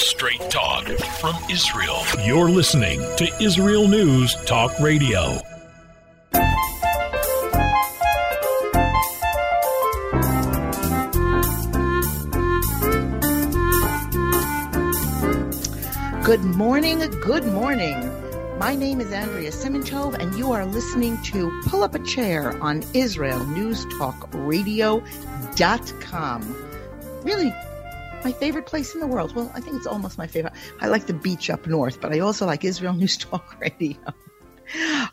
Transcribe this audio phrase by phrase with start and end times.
[0.00, 0.86] Straight talk
[1.20, 1.98] from Israel.
[2.24, 5.38] You're listening to Israel News Talk Radio.
[16.24, 18.00] Good morning, good morning.
[18.58, 22.82] My name is Andrea Simantov, and you are listening to Pull Up a Chair on
[22.94, 25.02] Israel News Talk Radio.com.
[27.22, 27.54] Really,
[28.24, 29.34] my favorite place in the world.
[29.34, 30.54] Well, I think it's almost my favorite.
[30.80, 33.96] I like the beach up north, but I also like Israel News Talk Radio.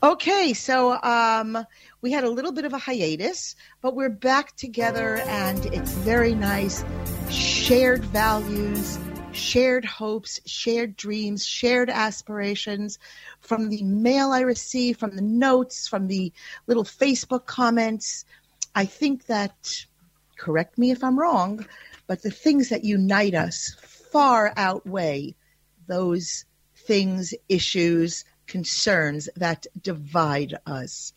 [0.04, 1.66] okay, so um,
[2.02, 6.36] we had a little bit of a hiatus, but we're back together, and it's very
[6.36, 6.84] nice.
[7.30, 9.00] Shared values
[9.38, 13.00] shared hopes, shared dreams, shared aspirations
[13.40, 16.34] from the mail I receive, from the notes, from the
[16.66, 18.26] little Facebook comments.
[18.76, 19.86] I think that,
[20.38, 21.66] correct me if I'm wrong,
[22.08, 25.36] but the things that unite us far outweigh
[25.88, 31.14] those things, issues, concerns that divide us.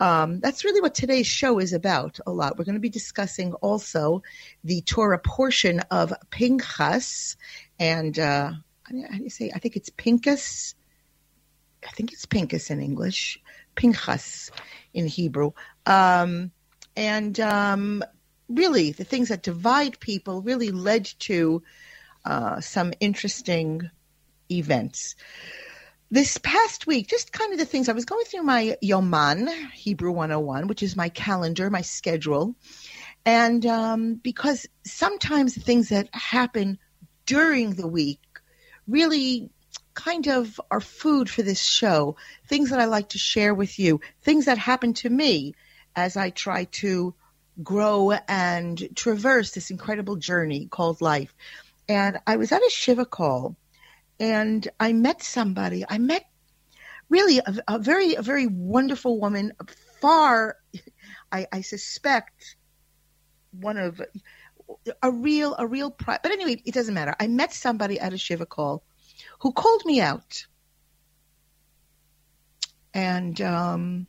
[0.00, 2.56] Um, that's really what today's show is about a lot.
[2.56, 4.22] We're going to be discussing also
[4.62, 7.36] the Torah portion of Pinchas,
[7.80, 8.52] and uh,
[8.84, 9.50] how do you say?
[9.52, 10.74] I think it's Pinchas.
[11.84, 13.40] I think it's Pinchas in English,
[13.74, 14.50] Pinchas
[14.94, 15.52] in Hebrew.
[15.84, 16.52] Um,
[16.96, 18.04] and um,
[18.48, 21.62] really, the things that divide people really led to
[22.24, 23.90] uh, some interesting
[24.50, 25.14] events.
[26.10, 30.10] This past week, just kind of the things I was going through my Yoman, Hebrew
[30.10, 32.54] 101, which is my calendar, my schedule.
[33.26, 36.78] And um, because sometimes the things that happen
[37.26, 38.20] during the week
[38.86, 39.50] really
[39.92, 44.00] kind of are food for this show, things that I like to share with you,
[44.22, 45.54] things that happen to me
[45.94, 47.14] as I try to
[47.62, 51.34] grow and traverse this incredible journey called life.
[51.88, 53.56] And I was at a Shiva call
[54.20, 55.84] and I met somebody.
[55.88, 56.24] I met
[57.08, 59.52] really a, a very, a very wonderful woman.
[60.00, 60.56] Far,
[61.32, 62.56] I, I suspect,
[63.50, 64.00] one of
[65.02, 65.90] a real, a real.
[65.90, 67.14] Pri- but anyway, it doesn't matter.
[67.18, 68.82] I met somebody at a shiva call
[69.40, 70.46] who called me out,
[72.92, 74.06] and um,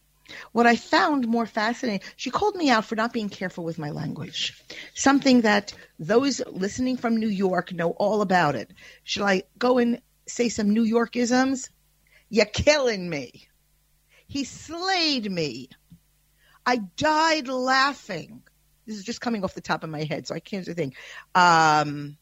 [0.51, 3.89] what I found more fascinating, she called me out for not being careful with my
[3.89, 4.63] language.
[4.93, 8.71] Something that those listening from New York know all about it.
[9.03, 11.69] Should I go and say some New Yorkisms?
[12.29, 13.47] You're killing me.
[14.27, 15.69] He slayed me.
[16.65, 18.43] I died laughing.
[18.85, 20.95] This is just coming off the top of my head, so I can't think.
[21.33, 22.17] Um,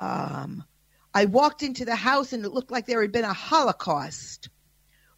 [0.00, 0.64] um,
[1.12, 4.48] I walked into the house and it looked like there had been a Holocaust.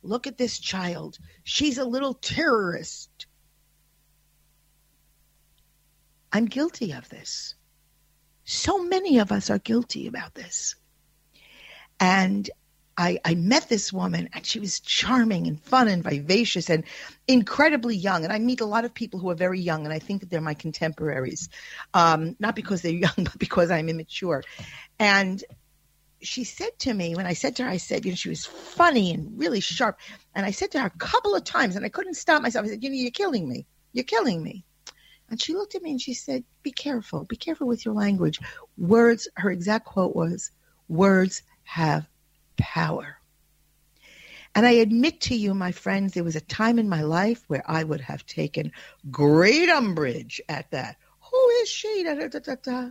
[0.06, 1.18] Look at this child.
[1.44, 3.26] She's a little terrorist.
[6.32, 7.54] I'm guilty of this.
[8.44, 10.76] So many of us are guilty about this.
[11.98, 12.48] And
[12.98, 16.84] I, I, met this woman and she was charming and fun and vivacious and
[17.26, 18.24] incredibly young.
[18.24, 20.30] And I meet a lot of people who are very young and I think that
[20.30, 21.48] they're my contemporaries.
[21.92, 24.44] Um, not because they're young, but because I'm immature.
[24.98, 25.42] And
[26.26, 28.44] she said to me, when I said to her, I said, you know, she was
[28.44, 29.98] funny and really sharp.
[30.34, 32.66] And I said to her a couple of times, and I couldn't stop myself.
[32.66, 33.66] I said, you know, you're killing me.
[33.92, 34.64] You're killing me.
[35.28, 37.24] And she looked at me and she said, be careful.
[37.24, 38.40] Be careful with your language.
[38.76, 40.52] Words, her exact quote was,
[40.88, 42.08] words have
[42.56, 43.18] power.
[44.54, 47.64] And I admit to you, my friends, there was a time in my life where
[47.66, 48.72] I would have taken
[49.10, 50.96] great umbrage at that.
[51.30, 52.04] Who is she?
[52.04, 52.90] Da, da, da,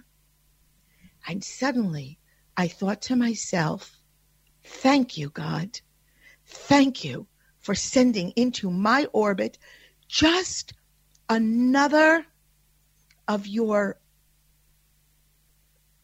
[1.27, 2.19] And suddenly
[2.57, 3.99] I thought to myself,
[4.63, 5.79] thank you, God.
[6.45, 7.27] Thank you
[7.59, 9.57] for sending into my orbit
[10.07, 10.73] just
[11.29, 12.25] another
[13.27, 13.99] of your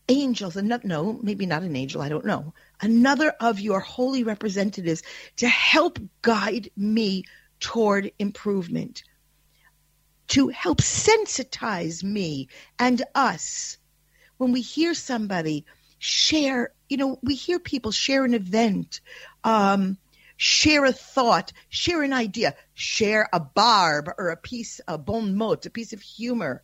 [0.10, 5.04] angels, and no, maybe not an angel, I don't know, another of your holy representatives
[5.38, 7.24] to help guide me
[7.60, 9.04] toward improvement,
[10.30, 13.78] to help sensitize me and us.
[14.38, 15.66] When we hear somebody
[16.02, 19.02] share, you know, we hear people share an event,
[19.44, 20.00] um,
[20.36, 25.68] share a thought, share an idea, share a barb or a piece, a bon mot,
[25.68, 26.64] a piece of humor.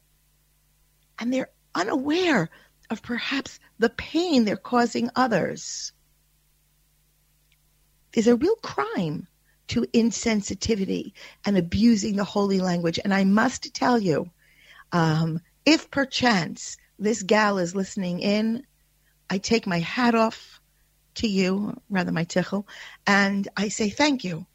[1.20, 2.50] And they're unaware
[2.90, 5.94] of perhaps the pain they're causing others.
[8.14, 9.28] There's a real crime
[9.68, 11.14] to insensitivity
[11.46, 13.00] and abusing the holy language.
[13.04, 14.32] And I must tell you,
[14.92, 18.66] um, if perchance this gal is listening in,
[19.30, 20.62] I take my hat off
[21.16, 22.66] to you, rather my tichel,
[23.06, 24.46] and I say thank you.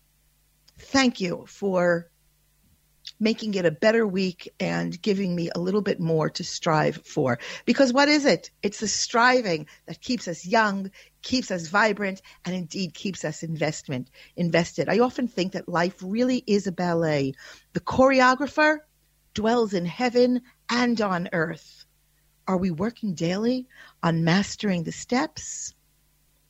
[0.78, 2.08] Thank you for
[3.18, 7.38] making it a better week and giving me a little bit more to strive for.
[7.64, 8.50] Because what is it?
[8.62, 10.90] It's the striving that keeps us young,
[11.22, 14.88] keeps us vibrant, and indeed keeps us investment invested.
[14.88, 17.34] I often think that life really is a ballet.
[17.74, 18.78] The choreographer
[19.34, 21.81] dwells in heaven and on earth.
[22.46, 23.68] Are we working daily
[24.02, 25.74] on mastering the steps?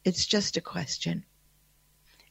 [0.05, 1.25] It's just a question.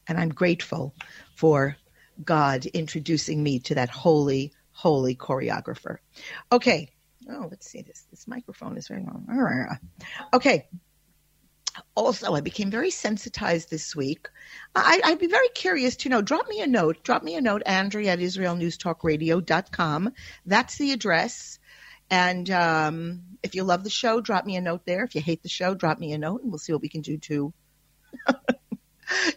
[0.08, 0.94] And I'm grateful
[1.36, 1.76] for
[2.24, 5.98] God introducing me to that holy, holy choreographer.
[6.50, 6.90] Okay.
[7.30, 8.06] Oh, let's see this.
[8.10, 9.26] This microphone is very long.
[10.34, 10.68] Okay.
[11.94, 14.28] Also, I became very sensitized this week.
[14.74, 16.20] I, would be very curious to know.
[16.20, 17.02] Drop me a note.
[17.02, 20.12] Drop me a note, Andrea at IsraelNewsTalkRadio.com.
[20.44, 21.58] That's the address.
[22.12, 25.02] And um, if you love the show, drop me a note there.
[25.02, 27.00] If you hate the show, drop me a note, and we'll see what we can
[27.00, 27.54] do to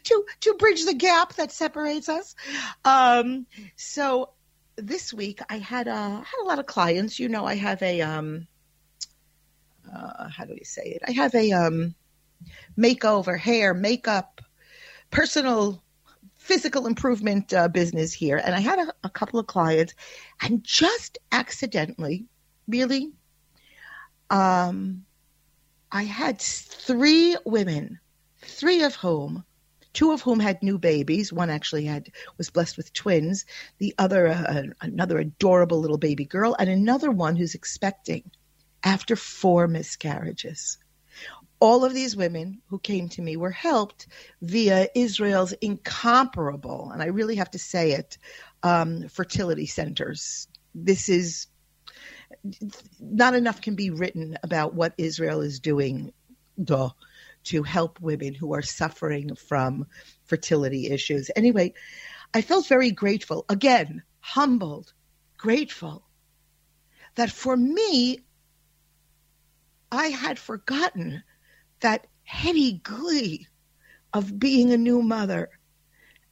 [0.03, 2.35] to to bridge the gap that separates us.
[2.83, 4.31] Um, so
[4.75, 7.17] this week I had a had a lot of clients.
[7.17, 8.45] You know, I have a um,
[9.89, 11.01] uh, how do we say it?
[11.07, 11.95] I have a um,
[12.77, 14.41] makeover, hair, makeup,
[15.11, 15.81] personal
[16.35, 19.93] physical improvement uh, business here, and I had a, a couple of clients,
[20.41, 22.27] and just accidentally,
[22.67, 23.11] really,
[24.29, 25.05] um,
[25.91, 27.99] I had three women,
[28.41, 29.43] three of whom
[29.95, 31.33] two of whom had new babies.
[31.33, 33.45] One actually had was blessed with twins.
[33.79, 38.29] The other, uh, another adorable little baby girl, and another one who's expecting
[38.83, 40.77] after four miscarriages.
[41.61, 44.07] All of these women who came to me were helped
[44.41, 48.17] via Israel's incomparable, and I really have to say it,
[48.61, 50.49] um, fertility centers.
[50.75, 51.47] This is
[52.99, 56.13] not enough can be written about what Israel is doing.
[56.63, 56.89] Duh
[57.45, 59.85] to help women who are suffering from
[60.25, 61.31] fertility issues.
[61.35, 61.73] Anyway,
[62.33, 64.93] I felt very grateful, again, humbled,
[65.37, 66.03] grateful
[67.15, 68.19] that for me,
[69.91, 71.23] I had forgotten
[71.79, 73.47] that heady glee
[74.13, 75.49] of being a new mother.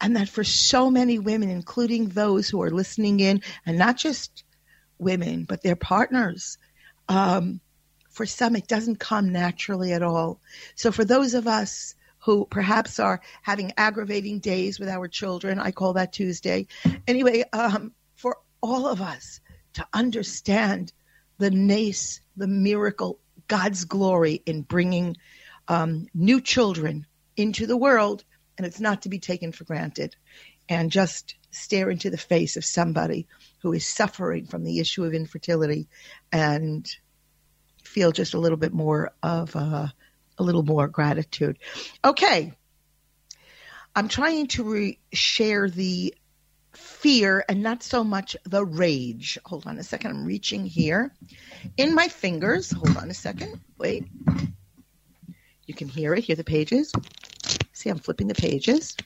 [0.02, 4.43] And that for so many women, including those who are listening in, and not just
[5.04, 6.58] women, but their partners,
[7.10, 7.60] um,
[8.10, 10.40] for some, it doesn't come naturally at all.
[10.76, 15.72] So for those of us who perhaps are having aggravating days with our children, I
[15.72, 16.68] call that Tuesday.
[17.08, 19.42] Anyway, um, for all of us
[19.74, 20.94] to understand
[21.38, 25.18] the nace, the miracle, God's glory in bringing
[25.68, 28.24] um, new children into the world,
[28.58, 30.16] and it's not to be taken for granted.
[30.70, 33.28] And just stare into the face of somebody
[33.62, 35.88] who is suffering from the issue of infertility
[36.32, 36.90] and
[37.84, 39.88] feel just a little bit more of uh,
[40.38, 41.60] a little more gratitude.
[42.04, 42.54] Okay.
[43.96, 46.16] I'm trying to re- share the
[46.72, 49.38] fear and not so much the rage.
[49.46, 50.12] Hold on a second.
[50.12, 51.14] I'm reaching here
[51.78, 52.72] in my fingers.
[52.72, 53.60] Hold on a second.
[53.78, 54.08] Wait.
[55.66, 56.24] You can hear it.
[56.24, 56.92] Hear the pages.
[57.74, 58.98] See, I'm flipping the pages.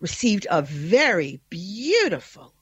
[0.00, 2.52] Received a very beautiful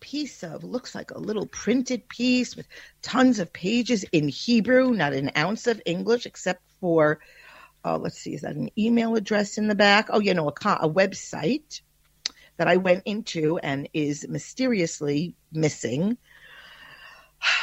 [0.00, 2.66] piece of looks like a little printed piece with
[3.02, 7.20] tons of pages in Hebrew, not an ounce of English except for
[7.84, 10.08] uh, let's see, is that an email address in the back?
[10.10, 10.52] Oh, you know, a,
[10.82, 11.80] a website
[12.56, 16.18] that I went into and is mysteriously missing.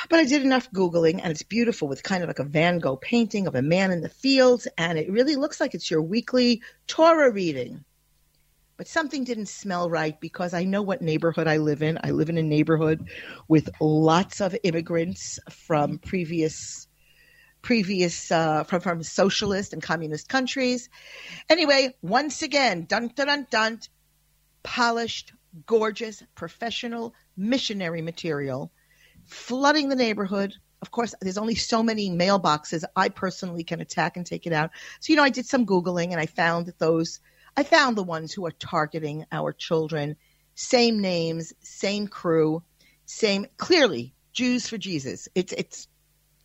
[0.09, 2.95] But I did enough Googling and it's beautiful with kind of like a Van Gogh
[2.95, 4.67] painting of a man in the fields.
[4.75, 7.85] And it really looks like it's your weekly Torah reading
[8.77, 11.97] but something didn't smell right because I know what neighborhood I live in.
[12.03, 13.09] I live in a neighborhood
[13.47, 16.87] with lots of immigrants from previous
[17.63, 20.89] previous uh, from from socialist and communist countries.
[21.49, 23.79] Anyway, once again, dun dun dun dun,
[24.63, 25.33] polished,
[25.65, 28.71] gorgeous, professional missionary material
[29.25, 30.53] flooding the neighborhood.
[30.81, 34.69] Of course, there's only so many mailboxes I personally can attack and take it out.
[34.99, 37.19] So, you know, I did some Googling and I found that those
[37.57, 40.15] I found the ones who are targeting our children.
[40.53, 42.63] Same names, same crew,
[43.05, 45.27] same clearly Jews for Jesus.
[45.33, 45.87] It's it's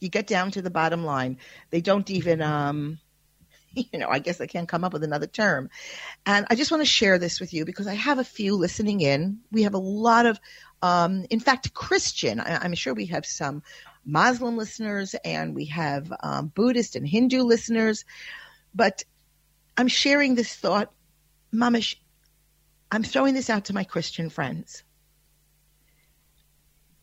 [0.01, 1.37] you get down to the bottom line.
[1.71, 2.99] They don't even um
[3.75, 5.69] you know, I guess I can't come up with another term.
[6.27, 9.01] And I just want to share this with you because I have a few listening
[9.01, 9.41] in.
[9.51, 10.39] We have a lot of,
[10.83, 12.41] um, in fact, Christian.
[12.41, 13.63] I, am sure we have some
[14.05, 18.05] Muslim listeners and we have um, Buddhist and Hindu listeners.
[18.75, 19.05] But
[19.77, 20.93] I'm sharing this thought
[21.55, 21.97] Mamish,
[22.91, 24.83] I'm throwing this out to my Christian friends.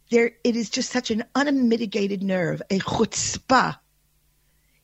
[0.10, 3.78] There, it is just such an unmitigated nerve, a chutzpah.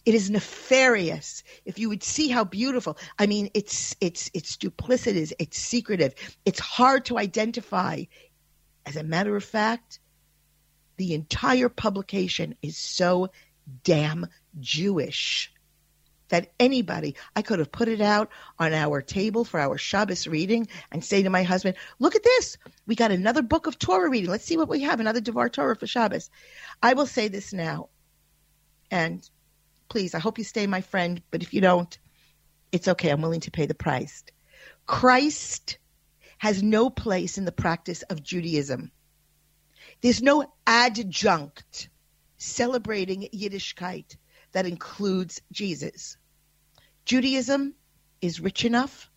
[0.06, 1.44] It is nefarious.
[1.66, 6.14] If you would see how beautiful, I mean, it's it's it's duplicitous, it's secretive,
[6.46, 8.04] it's hard to identify
[8.86, 10.00] As a matter of fact,
[10.98, 13.30] the entire publication is so
[13.84, 14.28] damn
[14.60, 15.52] Jewish
[16.30, 18.30] that anybody, I could have put it out
[18.60, 22.58] on our table for our Shabbos reading and say to my husband, look at this.
[22.88, 24.30] We got another book of Torah reading.
[24.30, 26.30] Let's see what we have, another Devar Torah for Shabbos.
[26.82, 27.90] I will say this now.
[28.92, 29.28] And
[29.90, 31.98] please, I hope you stay my friend, but if you don't,
[32.72, 33.10] it's okay.
[33.10, 34.24] I'm willing to pay the price.
[34.86, 35.78] Christ
[36.38, 38.92] has no place in the practice of Judaism.
[40.02, 41.90] There's no adjunct
[42.38, 44.18] celebrating Yiddishkeit
[44.56, 46.16] that includes Jesus.
[47.04, 47.76] Judaism
[48.22, 49.12] is rich enough,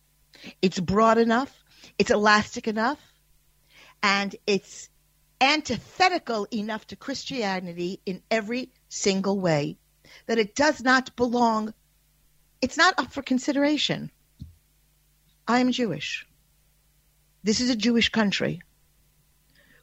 [0.61, 1.63] it's broad enough,
[1.97, 2.99] it's elastic enough,
[4.03, 4.89] and it's
[5.39, 9.77] antithetical enough to Christianity in every single way
[10.25, 11.73] that it does not belong,
[12.61, 14.11] it's not up for consideration.
[15.47, 16.27] I am Jewish.
[17.45, 18.61] This is a Jewish country.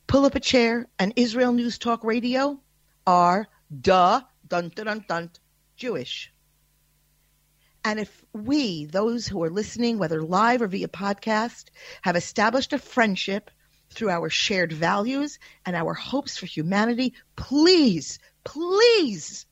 [0.06, 2.60] Pull up a chair and Israel News Talk Radio
[3.06, 3.48] are
[3.80, 5.30] duh, dun dun dun dun,
[5.76, 6.32] Jewish.
[7.84, 11.66] And if we, those who are listening, whether live or via podcast,
[12.02, 13.50] have established a friendship
[13.90, 19.46] through our shared values and our hopes for humanity, please, please,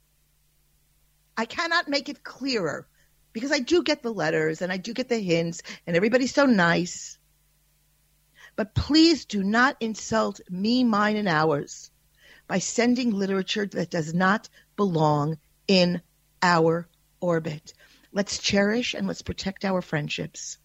[1.37, 2.89] I cannot make it clearer
[3.33, 6.47] because I do get the letters and I do get the hints and everybody's so
[6.47, 7.19] nice.
[8.57, 11.91] But please do not insult me, mine, and ours
[12.47, 16.03] by sending literature that does not belong in
[16.45, 16.87] our
[17.21, 17.73] orbit.
[18.13, 20.59] Let's cherish and let's protect our friendships.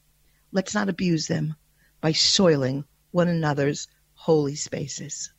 [0.52, 1.56] Let's not abuse them
[2.02, 5.32] by soiling one another's holy spaces.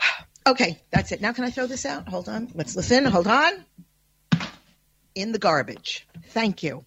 [0.46, 1.20] Okay, that's it.
[1.20, 2.08] Now, can I throw this out?
[2.08, 2.48] Hold on.
[2.54, 3.04] Let's listen.
[3.04, 3.62] Hold on.
[5.14, 6.08] In the garbage.
[6.28, 6.86] Thank you.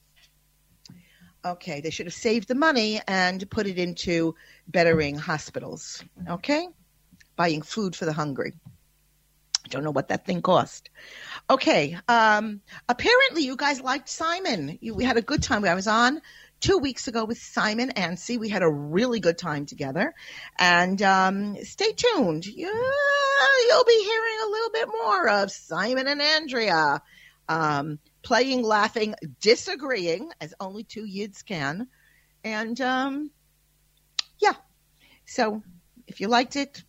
[1.46, 4.34] Okay, they should have saved the money and put it into
[4.68, 6.04] bettering hospitals.
[6.28, 6.68] Okay?
[7.36, 8.54] Buying food for the hungry.
[9.66, 10.90] I don't know what that thing cost.
[11.50, 11.98] Okay.
[12.08, 14.78] Um, apparently, you guys liked Simon.
[14.82, 15.64] You, we had a good time.
[15.66, 16.22] I was on
[16.60, 18.38] two weeks ago with Simon Anstey.
[18.38, 20.14] We had a really good time together.
[20.58, 22.46] And um, stay tuned.
[22.46, 22.68] Yeah,
[23.68, 27.02] you'll be hearing a little bit more of Simon and Andrea
[27.50, 31.88] um, playing, laughing, disagreeing, as only two yids can.
[32.44, 33.32] And um,
[34.40, 34.54] yeah.
[35.26, 35.62] So
[36.08, 36.84] if you liked it,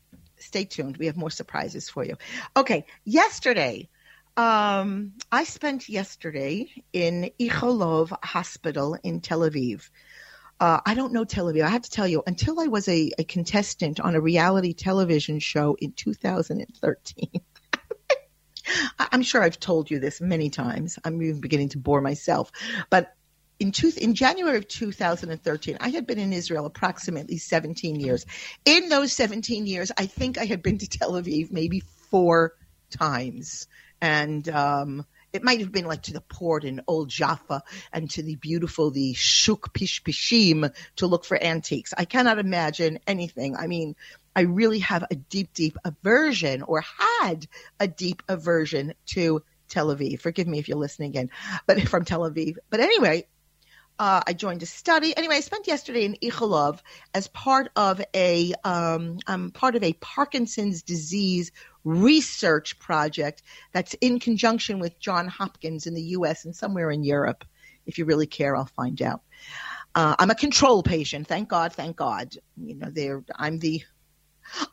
[0.45, 0.97] stay tuned.
[0.97, 2.17] We have more surprises for you.
[2.57, 3.89] Okay, yesterday,
[4.37, 9.89] um, I spent yesterday in Ichilov Hospital in Tel Aviv.
[10.61, 11.65] Uh, I don't know Tel Aviv.
[11.65, 15.39] I have to tell you, until I was a, a contestant on a reality television
[15.39, 17.31] show in 2013.
[18.99, 20.99] I'm sure I've told you this many times.
[21.05, 22.51] I'm even beginning to bore myself.
[22.91, 23.15] But
[23.64, 28.26] in, two, in January of 2013, I had been in Israel approximately 17 years.
[28.66, 31.80] In those 17 years, I think I had been to Tel Aviv maybe
[32.11, 32.52] four
[32.90, 33.66] times.
[34.02, 38.23] And um, it might have been like to the port in Old Jaffa and to
[38.23, 41.94] the beautiful, the Shuk Pishpishim to look for antiques.
[41.97, 43.56] I cannot imagine anything.
[43.56, 43.97] I mean,
[44.37, 47.47] I really have a deep, deep aversion or had
[47.80, 50.21] a deep aversion to Tel Aviv.
[50.21, 51.30] Forgive me if you're listening again,
[51.66, 52.56] but from Tel Aviv.
[52.68, 53.26] But anyway,
[53.99, 55.17] uh, I joined a study.
[55.17, 56.81] Anyway, I spent yesterday in Ichilov
[57.15, 61.53] as part of a um, I'm part of a Parkinson's disease
[61.85, 66.45] research project that's in conjunction with John Hopkins in the U.S.
[66.45, 67.45] and somewhere in Europe.
[67.87, 69.21] If you really care, I'll find out.
[69.95, 71.29] Uh, I'm a control patient.
[71.29, 71.73] Thank God.
[71.73, 72.35] Thank God.
[72.57, 73.83] You know, they're I'm the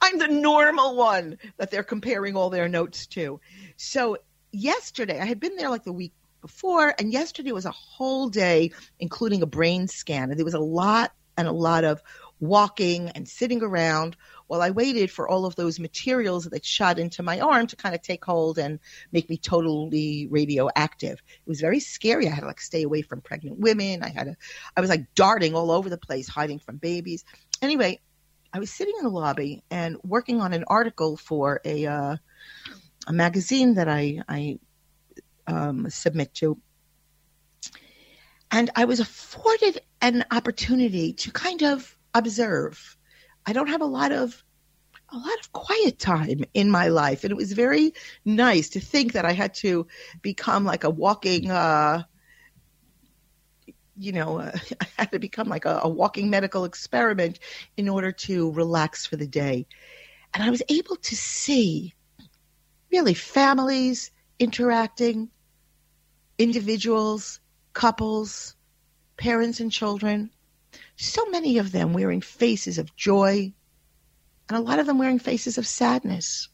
[0.02, 3.40] I'm the normal one that they're comparing all their notes to.
[3.78, 4.18] So
[4.52, 6.94] yesterday, I had been there like the week before.
[6.98, 10.30] And yesterday was a whole day, including a brain scan.
[10.30, 12.02] And there was a lot and a lot of
[12.40, 14.18] walking and sitting around
[14.48, 17.96] while I waited for all of those materials that shot into my arm to kind
[17.96, 18.80] of take hold and
[19.12, 21.14] make me totally radioactive.
[21.14, 22.28] It was very scary.
[22.28, 24.04] I had to like stay away from pregnant women.
[24.04, 24.36] I had to,
[24.76, 27.24] I was like darting all over the place, hiding from babies.
[27.62, 28.02] Anyway,
[28.52, 32.18] I was sitting in the lobby and working on an article for a, uh,
[33.08, 34.60] a magazine that I, I
[35.52, 36.58] um, submit to.
[38.50, 42.98] And I was afforded an opportunity to kind of observe.
[43.46, 44.44] I don't have a lot of
[45.14, 47.94] a lot of quiet time in my life, and it was very
[48.24, 49.88] nice to think that I had to
[50.22, 51.52] become like a walking.
[51.52, 52.04] Uh,
[53.98, 57.40] you know, uh, I had to become like a, a walking medical experiment
[57.78, 59.68] in order to relax for the day.
[60.34, 61.94] And I was able to see
[62.92, 65.30] really families interacting,
[66.42, 67.40] individuals,
[67.74, 68.56] couples,
[69.18, 70.32] parents and children,
[70.96, 73.54] so many of them wearing faces of joy,
[74.50, 76.50] and a lot of them wearing faces of sadness.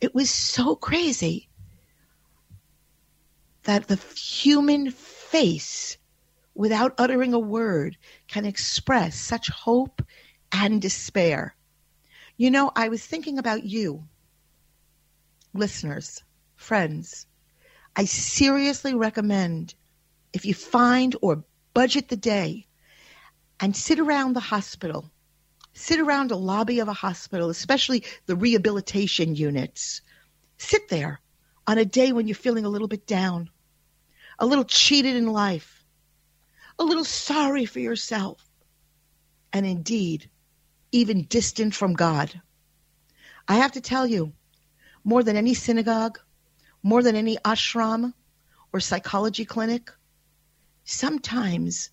[0.00, 1.48] It was so crazy
[3.64, 5.98] that the human face,
[6.54, 10.02] without uttering a word, can express such hope
[10.52, 11.54] and despair.
[12.38, 14.04] You know, I was thinking about you,
[15.52, 16.22] listeners,
[16.56, 17.26] friends.
[17.96, 19.74] I seriously recommend
[20.32, 21.44] if you find or
[21.74, 22.66] budget the day
[23.58, 25.10] and sit around the hospital,
[25.74, 30.02] sit around a lobby of a hospital, especially the rehabilitation units.
[30.56, 31.20] Sit there
[31.66, 33.50] on a day when you're feeling a little bit down,
[34.38, 35.84] a little cheated in life,
[36.78, 38.44] a little sorry for yourself,
[39.52, 40.30] and indeed,
[40.92, 42.40] even distant from God.
[43.46, 44.32] I have to tell you,
[45.04, 46.18] more than any synagogue,
[46.82, 48.12] more than any ashram
[48.72, 49.90] or psychology clinic,
[50.84, 51.90] sometimes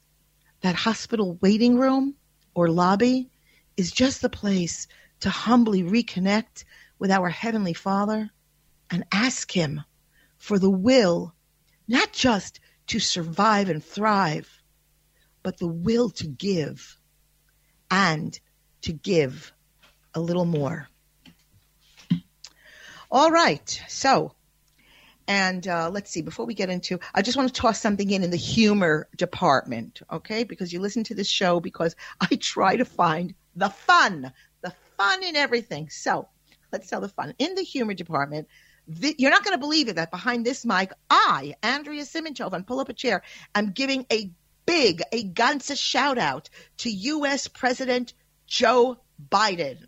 [0.61, 2.15] that hospital waiting room
[2.53, 3.29] or lobby
[3.75, 4.87] is just the place
[5.19, 6.63] to humbly reconnect
[6.99, 8.29] with our Heavenly Father
[8.89, 9.81] and ask Him
[10.37, 11.33] for the will,
[11.87, 14.61] not just to survive and thrive,
[15.43, 16.97] but the will to give
[17.91, 18.39] and
[18.81, 19.51] to give
[20.13, 20.87] a little more.
[23.09, 24.33] All right, so
[25.27, 28.23] and uh, let's see, before we get into, I just want to toss something in
[28.23, 30.43] in the humor department, okay?
[30.43, 34.31] Because you listen to this show because I try to find the fun,
[34.61, 35.89] the fun in everything.
[35.89, 36.29] So
[36.71, 37.33] let's tell the fun.
[37.39, 38.47] In the humor department,
[38.87, 42.65] the, you're not going to believe it that behind this mic, I, Andrea Simantov, and
[42.65, 43.21] pull up a chair,
[43.53, 44.31] I'm giving a
[44.65, 47.47] big, a ganze shout out to U.S.
[47.49, 48.13] President
[48.45, 48.97] Joe
[49.29, 49.79] Biden.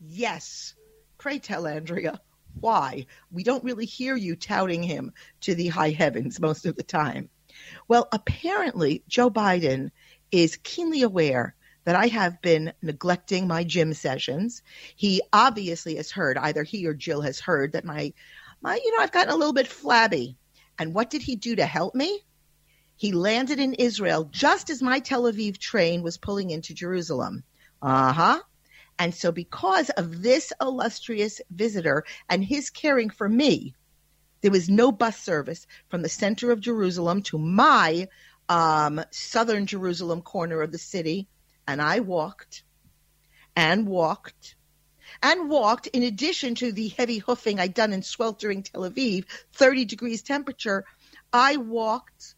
[0.00, 0.74] Yes.
[1.18, 2.20] Pray tell, Andrea,
[2.60, 3.06] why?
[3.30, 7.28] We don't really hear you touting him to the high heavens most of the time.
[7.88, 9.90] Well, apparently, Joe Biden
[10.30, 14.62] is keenly aware that I have been neglecting my gym sessions.
[14.96, 18.12] He obviously has heard, either he or Jill has heard that my,
[18.60, 20.36] my, you know, I've gotten a little bit flabby.
[20.78, 22.24] And what did he do to help me?
[22.96, 27.44] He landed in Israel just as my Tel Aviv train was pulling into Jerusalem.
[27.80, 28.40] Uh huh.
[28.98, 33.74] And so, because of this illustrious visitor and his caring for me,
[34.40, 38.08] there was no bus service from the center of Jerusalem to my
[38.48, 41.28] um, southern Jerusalem corner of the city.
[41.66, 42.62] And I walked
[43.56, 44.54] and walked
[45.22, 49.84] and walked, in addition to the heavy hoofing I'd done in sweltering Tel Aviv, 30
[49.84, 50.84] degrees temperature.
[51.32, 52.35] I walked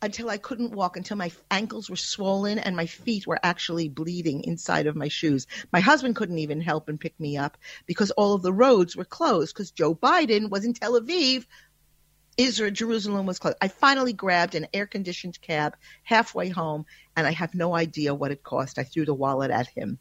[0.00, 4.44] until I couldn't walk, until my ankles were swollen and my feet were actually bleeding
[4.44, 5.46] inside of my shoes.
[5.72, 9.04] My husband couldn't even help and pick me up because all of the roads were
[9.04, 11.46] closed because Joe Biden was in Tel Aviv.
[12.36, 13.56] Israel, Jerusalem was closed.
[13.60, 18.30] I finally grabbed an air conditioned cab halfway home and I have no idea what
[18.30, 18.78] it cost.
[18.78, 19.98] I threw the wallet at him.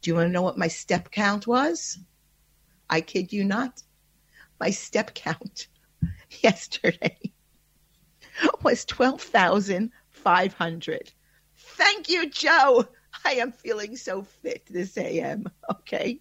[0.00, 1.98] Do you want to know what my step count was?
[2.88, 3.82] I kid you not.
[4.58, 5.68] My step count
[6.42, 7.33] yesterday
[8.62, 11.12] was 12,500.
[11.56, 12.86] Thank you, Joe.
[13.24, 15.46] I am feeling so fit this AM.
[15.70, 16.20] Okay.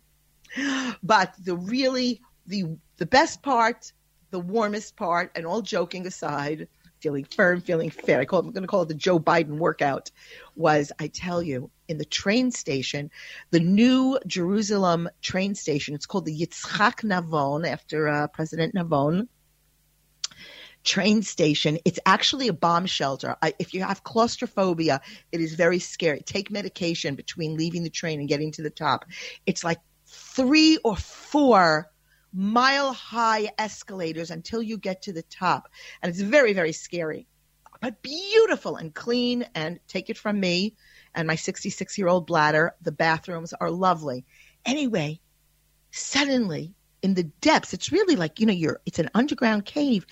[1.02, 3.92] But the really, the, the best part,
[4.32, 6.68] the warmest part, and all joking aside,
[7.00, 8.20] feeling firm, feeling fit.
[8.20, 10.12] I call I'm going to call it the Joe Biden workout.
[10.56, 13.12] Was I tell you in the train station,
[13.52, 15.96] the new Jerusalem train station.
[15.96, 19.28] It's called the Yitzhak Navon after uh, President Navon
[20.84, 21.78] train station.
[21.86, 23.36] It's actually a bomb shelter.
[23.42, 26.22] I, if you have claustrophobia, it is very scary.
[26.22, 29.06] Take medication between leaving the train and getting to the top.
[29.46, 31.90] It's like three or four
[32.34, 35.70] mile high escalators until you get to the top.
[36.02, 37.28] And it's very, very scary,
[37.80, 39.46] but beautiful and clean.
[39.56, 40.76] And take it from me
[41.16, 44.26] and my 66 year old bladder, the bathrooms are lovely.
[44.66, 45.20] Anyway,
[45.92, 47.74] suddenly in the depths.
[47.74, 50.08] It's really like, you know, you're it's an underground cave.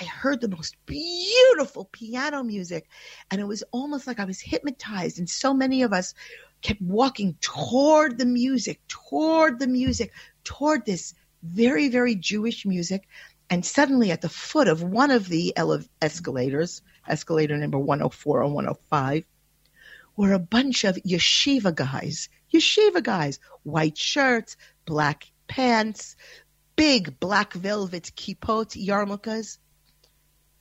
[0.00, 2.88] I heard the most beautiful piano music
[3.30, 6.14] and it was almost like I was hypnotized and so many of us
[6.62, 10.12] kept walking toward the music, toward the music,
[10.44, 13.08] toward this very very Jewish music
[13.50, 18.54] and suddenly at the foot of one of the ele- escalators, escalator number 104 and
[18.54, 19.24] 105,
[20.16, 26.16] were a bunch of yeshiva guys, yeshiva guys, white shirts, black pants,
[26.76, 29.58] big black velvet kippot yarmulkes.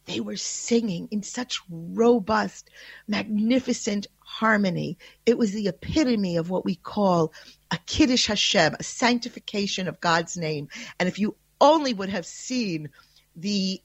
[0.06, 2.70] They were singing in such robust,
[3.08, 4.98] magnificent harmony.
[5.26, 7.34] It was the epitome of what we call
[7.72, 10.70] a Kiddush Hashem, a sanctification of God's name.
[11.00, 12.90] And if you only would have seen
[13.36, 13.82] the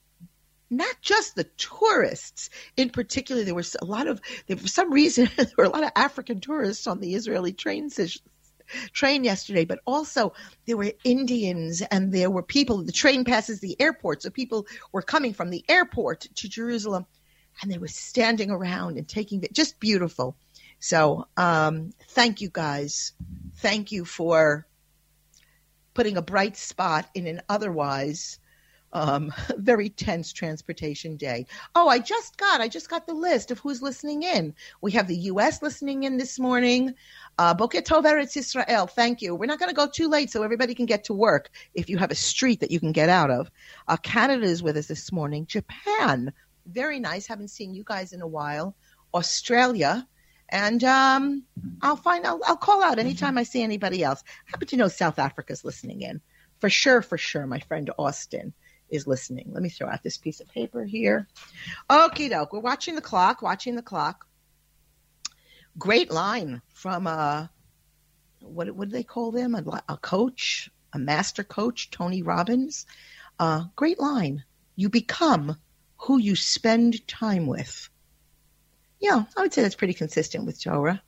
[0.71, 4.21] not just the tourists in particular there was a lot of
[4.57, 7.91] for some reason there were a lot of african tourists on the israeli train
[8.93, 10.33] train yesterday, but also
[10.67, 12.83] there were Indians and there were people.
[12.83, 17.07] The train passes the airport, so people were coming from the airport to Jerusalem,
[17.63, 19.53] and they were standing around and taking it.
[19.53, 20.37] Just beautiful.
[20.79, 23.13] So, um, thank you guys.
[23.57, 24.67] Thank you for
[25.93, 28.39] putting a bright spot in an otherwise
[28.93, 31.47] um, very tense transportation day.
[31.75, 34.55] Oh, I just got I just got the list of who's listening in.
[34.81, 35.63] We have the U.S.
[35.63, 36.95] listening in this morning.
[37.39, 38.87] Uh, Boker Tov Eretz Israel.
[38.87, 39.35] Thank you.
[39.35, 41.51] We're not going to go too late so everybody can get to work.
[41.75, 43.51] If you have a street that you can get out of,
[43.89, 45.47] uh, Canada is with us this morning.
[45.47, 46.33] Japan,
[46.67, 47.27] very nice.
[47.27, 48.75] Haven't seen you guys in a while.
[49.15, 50.07] Australia.
[50.53, 51.45] And um,
[51.81, 52.27] I'll find.
[52.27, 54.25] I'll, I'll call out anytime I see anybody else.
[54.27, 56.21] I happen to know South Africa's listening in,
[56.59, 57.03] for sure.
[57.03, 58.53] For sure, my friend Austin
[58.91, 59.51] is listening.
[59.53, 61.29] Let me throw out this piece of paper here.
[61.91, 62.53] Okay, doke.
[62.53, 64.27] We're watching the clock, watching the clock.
[65.79, 67.47] Great line from uh
[68.41, 69.55] what what do they call them?
[69.55, 72.87] A, a coach, a master coach, Tony Robbins.
[73.39, 74.45] Uh, great line.
[74.77, 75.57] You become
[75.97, 77.89] who you spend time with.
[78.99, 81.03] Yeah, I would say that's pretty consistent with Torah.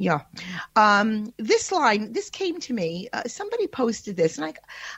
[0.00, 0.20] Yeah.
[0.76, 3.08] Um, this line, this came to me.
[3.12, 4.54] Uh, somebody posted this, and I,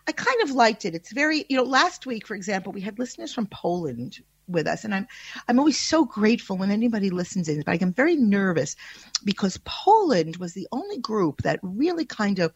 [0.06, 0.94] I kind of liked it.
[0.94, 4.84] It's very, you know, last week, for example, we had listeners from Poland with us,
[4.84, 5.08] and I'm,
[5.48, 7.62] I'm always so grateful when anybody listens in.
[7.62, 8.76] But I'm very nervous
[9.24, 12.52] because Poland was the only group that really kind of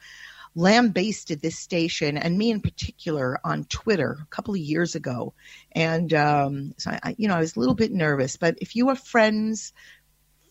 [0.54, 5.32] lambasted this station and me in particular on Twitter a couple of years ago.
[5.72, 8.36] And um, so I, you know, I was a little bit nervous.
[8.36, 9.72] But if you are friends,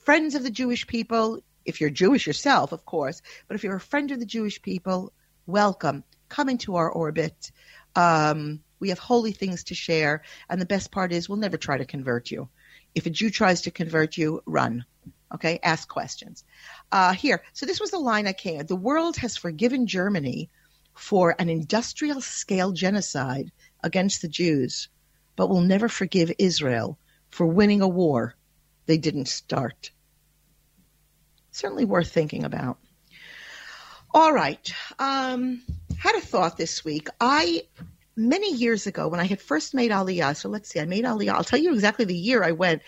[0.03, 3.79] friends of the Jewish people, if you're Jewish yourself, of course, but if you're a
[3.81, 5.13] friend of the Jewish people,
[5.45, 6.03] welcome.
[6.29, 7.51] Come into our orbit.
[7.95, 10.23] Um, we have holy things to share.
[10.49, 12.49] And the best part is we'll never try to convert you.
[12.95, 14.85] If a Jew tries to convert you, run.
[15.33, 16.43] Okay, ask questions.
[16.91, 18.65] Uh, here, so this was the line I came.
[18.65, 20.49] The world has forgiven Germany
[20.93, 23.51] for an industrial scale genocide
[23.83, 24.89] against the Jews,
[25.35, 26.99] but will never forgive Israel
[27.29, 28.35] for winning a war
[28.85, 29.91] they didn't start
[31.53, 32.77] certainly worth thinking about.
[34.13, 34.73] All right.
[34.99, 35.63] Um,
[35.97, 37.07] had a thought this week.
[37.19, 37.63] I
[38.15, 40.35] many years ago when I had first made Aliyah.
[40.35, 41.31] So let's see, I made Aliyah.
[41.33, 42.81] I'll tell you exactly the year I went.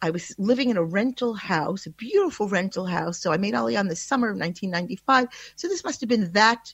[0.00, 3.18] I was living in a rental house, a beautiful rental house.
[3.18, 5.54] So I made Aliyah in the summer of 1995.
[5.56, 6.72] So this must have been that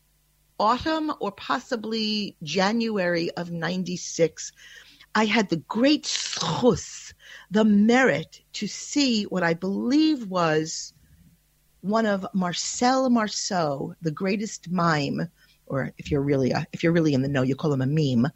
[0.59, 4.53] autumn or possibly January of 96.
[5.15, 7.15] I had the great schus,
[7.51, 10.94] the merit to see what I believe was
[11.85, 15.29] one of Marcel Marceau, the greatest mime,
[15.67, 17.87] or if you're really a, if you're really in the know, you call him a
[17.87, 18.33] meme.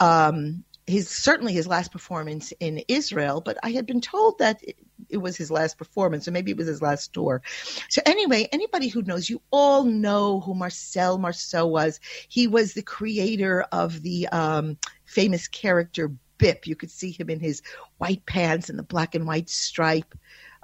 [0.00, 4.76] Um, his certainly his last performance in Israel, but I had been told that it,
[5.10, 7.42] it was his last performance, or maybe it was his last tour.
[7.90, 12.00] So anyway, anybody who knows, you all know who Marcel Marceau was.
[12.30, 16.66] He was the creator of the um, famous character Bip.
[16.66, 17.60] You could see him in his
[17.98, 20.14] white pants and the black and white stripe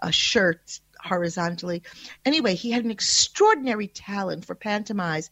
[0.02, 1.82] uh, shirt horizontally.
[2.24, 5.22] Anyway, he had an extraordinary talent for pantomime.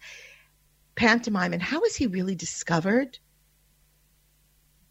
[0.95, 3.19] Pantomime, and how was he really discovered?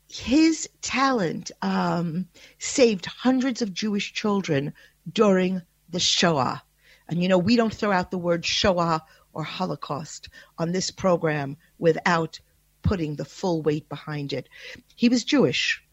[0.10, 4.74] His talent um, saved hundreds of Jewish children
[5.12, 6.64] during the Shoah.
[7.08, 11.58] And you know, we don't throw out the word Shoah or Holocaust on this program
[11.78, 12.40] without
[12.82, 14.50] putting the full weight behind it.
[14.96, 15.84] He was Jewish,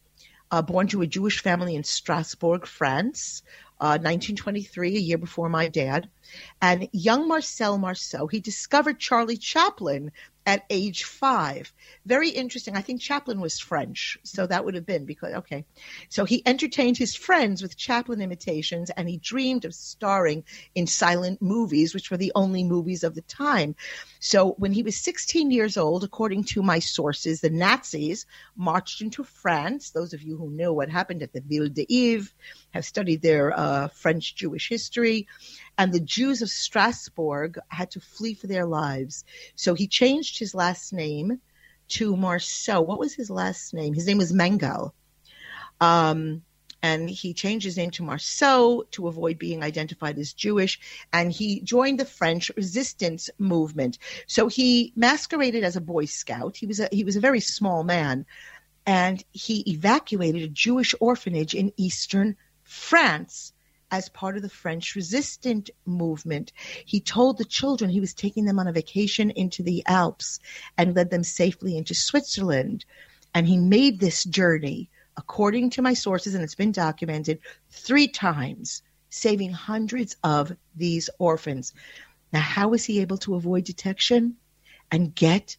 [0.51, 3.42] uh, born to a Jewish family in Strasbourg, France,
[3.80, 6.08] 1923, uh, a year before my dad.
[6.60, 10.12] And young Marcel Marceau, he discovered Charlie Chaplin
[10.48, 11.70] at age five.
[12.06, 12.74] Very interesting.
[12.74, 15.66] I think Chaplin was French, so that would have been because, okay.
[16.08, 21.42] So he entertained his friends with Chaplin imitations and he dreamed of starring in silent
[21.42, 23.76] movies, which were the only movies of the time.
[24.20, 28.24] So when he was 16 years old, according to my sources, the Nazis
[28.56, 29.90] marched into France.
[29.90, 32.32] Those of you who know what happened at the Vel d'Hiv
[32.70, 35.26] have studied their uh, French Jewish history
[35.76, 39.24] and the Jews of Strasbourg had to flee for their lives.
[39.54, 41.40] So he changed his last name
[41.90, 42.81] to Marceau.
[42.81, 43.94] What was his last name?
[43.94, 44.94] His name was Mangel.
[45.81, 46.42] Um,
[46.83, 50.81] and he changed his name to Marceau to avoid being identified as Jewish.
[51.12, 53.98] And he joined the French resistance movement.
[54.26, 56.57] So he masqueraded as a Boy Scout.
[56.57, 58.26] He was a, he was a very small man,
[58.85, 63.52] and he evacuated a Jewish orphanage in eastern France
[63.90, 66.53] as part of the French resistant movement.
[66.85, 70.40] He told the children he was taking them on a vacation into the Alps
[70.77, 72.85] and led them safely into Switzerland.
[73.35, 78.83] And he made this journey, according to my sources, and it's been documented, three times,
[79.11, 81.72] saving hundreds of these orphans.
[82.33, 84.37] Now, how was he able to avoid detection
[84.90, 85.57] and get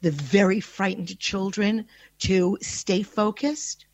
[0.00, 1.86] the very frightened children
[2.20, 3.86] to stay focused?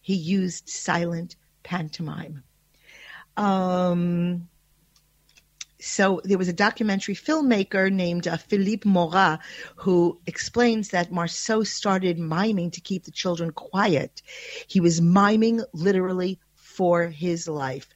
[0.00, 2.42] He used silent pantomime.
[3.36, 4.48] Um,
[5.80, 9.40] so there was a documentary filmmaker named uh, Philippe Mora
[9.74, 14.22] who explains that Marceau started miming to keep the children quiet.
[14.68, 17.88] He was miming literally for his life.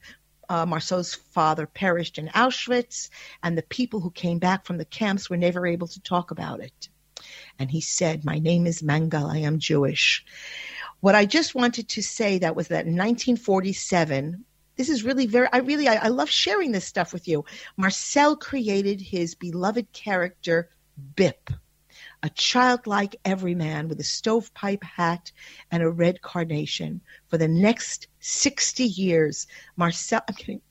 [0.49, 3.09] Uh, Marceau's father perished in Auschwitz,
[3.43, 6.59] and the people who came back from the camps were never able to talk about
[6.59, 6.89] it.
[7.57, 10.25] And he said, My name is Mangel, I am Jewish.
[10.99, 14.43] What I just wanted to say that was that in 1947,
[14.77, 17.43] this is really very i really I, I, love sharing this stuff with you.
[17.75, 20.69] Marcel created his beloved character
[21.15, 21.49] bip
[22.23, 25.31] a childlike everyman with a stovepipe hat
[25.71, 27.01] and a red carnation.
[27.27, 30.61] For the next 60 years marcel i'm kidding.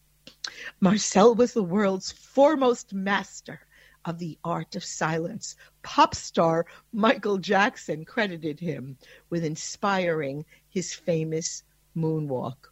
[0.80, 3.60] Marcel was the world's foremost master
[4.04, 5.56] of the art of silence.
[5.82, 8.96] Pop star michael jackson credited him
[9.30, 11.64] with inspiring his famous
[11.96, 12.70] moonwalk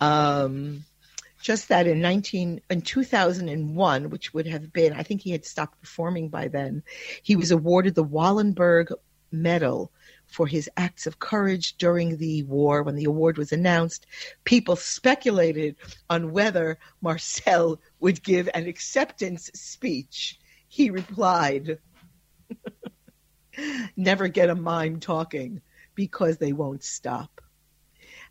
[0.00, 0.84] um,
[1.40, 5.80] just that in 19 in 2001 which would have been i think he had stopped
[5.80, 6.84] performing by then
[7.24, 8.92] he was awarded the wallenberg
[9.32, 9.90] medal
[10.32, 12.82] for his acts of courage during the war.
[12.82, 14.06] When the award was announced
[14.44, 15.76] people speculated
[16.10, 20.40] on whether marcel would give an acceptance speech.
[20.68, 21.78] He replied
[23.96, 25.60] never get a mime talking
[25.94, 27.41] because they won't stop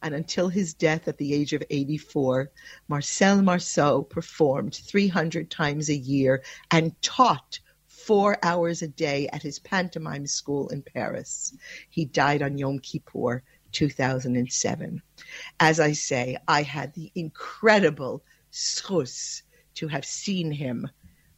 [0.02, 2.52] and until his death at the age of 84,
[2.88, 9.60] Marcel Marceau performed 300 times a year and taught four hours a day at his
[9.60, 11.56] pantomime school in Paris.
[11.90, 15.02] He died on Yom Kippur, 2007.
[15.60, 19.44] As I say, I had the incredible schus
[19.76, 20.90] to have seen him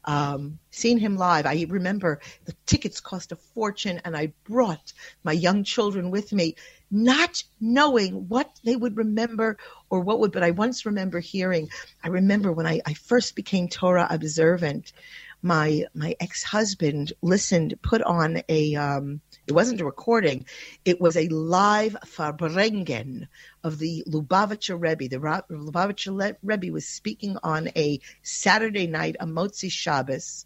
[0.05, 1.45] um, seen him live.
[1.45, 4.91] I remember the tickets cost a fortune, and I brought
[5.23, 6.55] my young children with me
[6.93, 9.57] not knowing what they would remember
[9.89, 11.69] or what would, but I once remember hearing,
[12.03, 14.93] I remember when I, I first became Torah observant,
[15.41, 20.45] my my ex-husband listened, put on a, um, it wasn't a recording,
[20.85, 23.27] it was a live Farbrengen
[23.63, 25.09] of the Lubavitcher Rebbe.
[25.09, 30.45] The Lubavitcher Rebbe was speaking on a Saturday night, a Motzi Shabbos,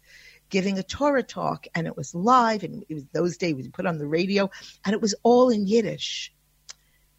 [0.50, 3.86] giving a Torah talk, and it was live, and it was those days we put
[3.86, 4.50] on the radio,
[4.84, 6.32] and it was all in Yiddish.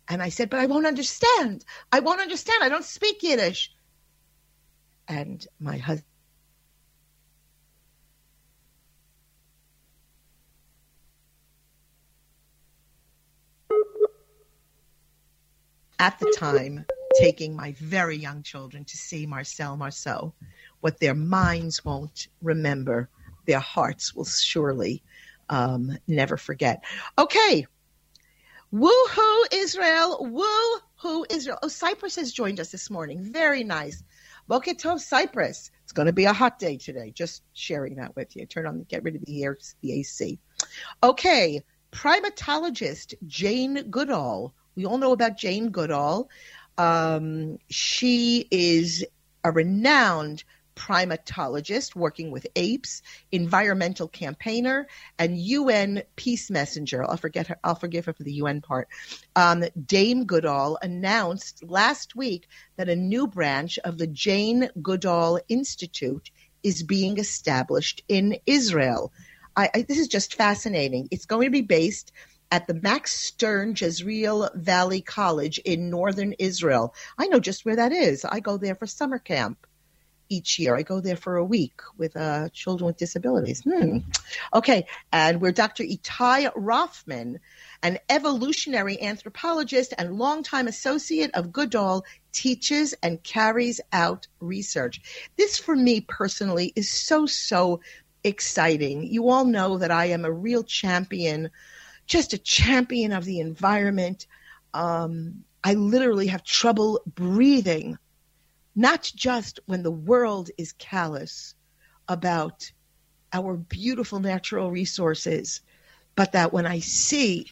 [0.09, 1.63] And I said, But I won't understand.
[1.91, 2.63] I won't understand.
[2.63, 3.71] I don't speak Yiddish.
[5.07, 6.05] And my husband,
[15.99, 20.33] at the time taking my very young children to see Marcel Marceau.
[20.79, 23.09] What their minds won't remember,
[23.45, 25.03] their hearts will surely
[25.49, 26.83] um, never forget.
[27.17, 27.65] Okay,
[28.73, 30.19] Woohoo, Israel.
[30.21, 31.57] Woohoo, Israel.
[31.63, 33.23] Oh, Cyprus has joined us this morning.
[33.23, 34.03] Very nice.
[34.47, 35.71] Boker Cyprus.
[35.83, 37.11] It's going to be a hot day today.
[37.11, 38.45] Just sharing that with you.
[38.45, 40.39] Turn on, get rid of the air, the AC.
[41.03, 44.53] Okay, primatologist Jane Goodall.
[44.75, 46.29] We all know about Jane Goodall.
[46.77, 49.05] Um, she is
[49.43, 50.43] a renowned
[50.79, 53.01] primatologist working with apes,
[53.33, 54.87] environmental campaigner,
[55.19, 57.03] and UN peace messenger.
[57.03, 57.59] I'll forget her.
[57.63, 58.87] I'll forgive her for the UN part.
[59.35, 66.31] Um, Dame Goodall announced last week that a new branch of the Jane Goodall Institute
[66.63, 69.11] is being established in Israel.
[69.57, 71.09] I, I, this is just fascinating.
[71.11, 72.13] It's going to be based
[72.51, 76.95] at the Max Stern Jezreel Valley College in northern Israel.
[77.17, 78.25] I know just where that is.
[78.25, 79.67] I go there for summer camp
[80.29, 80.75] each year.
[80.75, 83.61] I go there for a week with uh, children with disabilities.
[83.61, 83.97] Hmm.
[84.53, 85.83] Okay, and we're Dr.
[85.83, 87.39] Itai Roffman,
[87.83, 95.01] an evolutionary anthropologist and longtime associate of Goodall, teaches and carries out research.
[95.35, 97.81] This, for me personally, is so, so
[98.23, 99.03] exciting.
[99.03, 101.49] You all know that I am a real champion,
[102.05, 104.27] just a champion of the environment.
[104.73, 107.97] Um, I literally have trouble breathing
[108.79, 111.53] not just when the world is callous
[112.07, 112.71] about
[113.33, 115.59] our beautiful natural resources,
[116.15, 117.51] but that when I see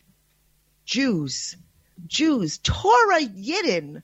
[0.86, 1.58] Jews,
[2.06, 4.02] Jews, Torah Yidden,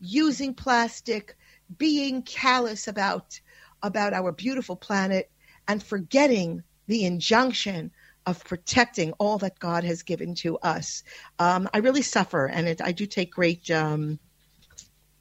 [0.00, 1.36] using plastic,
[1.76, 3.38] being callous about
[3.82, 5.30] about our beautiful planet,
[5.68, 7.90] and forgetting the injunction
[8.24, 11.02] of protecting all that God has given to us.
[11.38, 13.70] Um, I really suffer, and it, I do take great.
[13.70, 14.18] Um,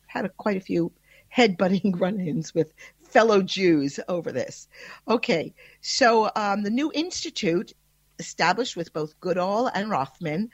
[0.07, 0.93] had a, quite a few
[1.35, 4.67] headbutting run ins with fellow Jews over this.
[5.07, 7.73] Okay, so um, the new institute,
[8.19, 10.49] established with both Goodall and Roffman,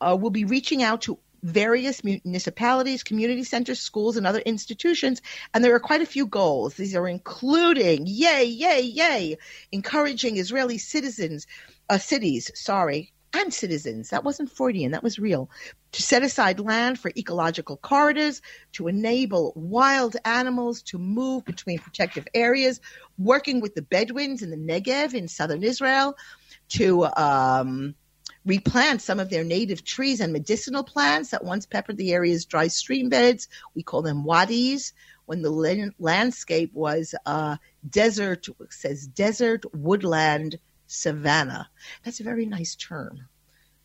[0.00, 5.22] uh, will be reaching out to various municipalities, community centers, schools, and other institutions.
[5.54, 6.74] And there are quite a few goals.
[6.74, 9.38] These are including, yay, yay, yay,
[9.70, 11.46] encouraging Israeli citizens,
[11.88, 14.10] uh, cities, sorry, and citizens.
[14.10, 15.50] That wasn't Freudian, that was real.
[15.92, 22.26] To set aside land for ecological corridors, to enable wild animals to move between protective
[22.34, 22.80] areas,
[23.18, 26.16] working with the Bedouins in the Negev in southern Israel,
[26.70, 27.94] to um,
[28.44, 32.68] replant some of their native trees and medicinal plants that once peppered the area's dry
[32.68, 33.48] stream beds.
[33.74, 34.92] We call them wadis.
[35.26, 37.56] When the landscape was uh,
[37.90, 40.56] desert, says desert, woodland,
[40.86, 41.68] savanna.
[42.04, 43.28] That's a very nice term.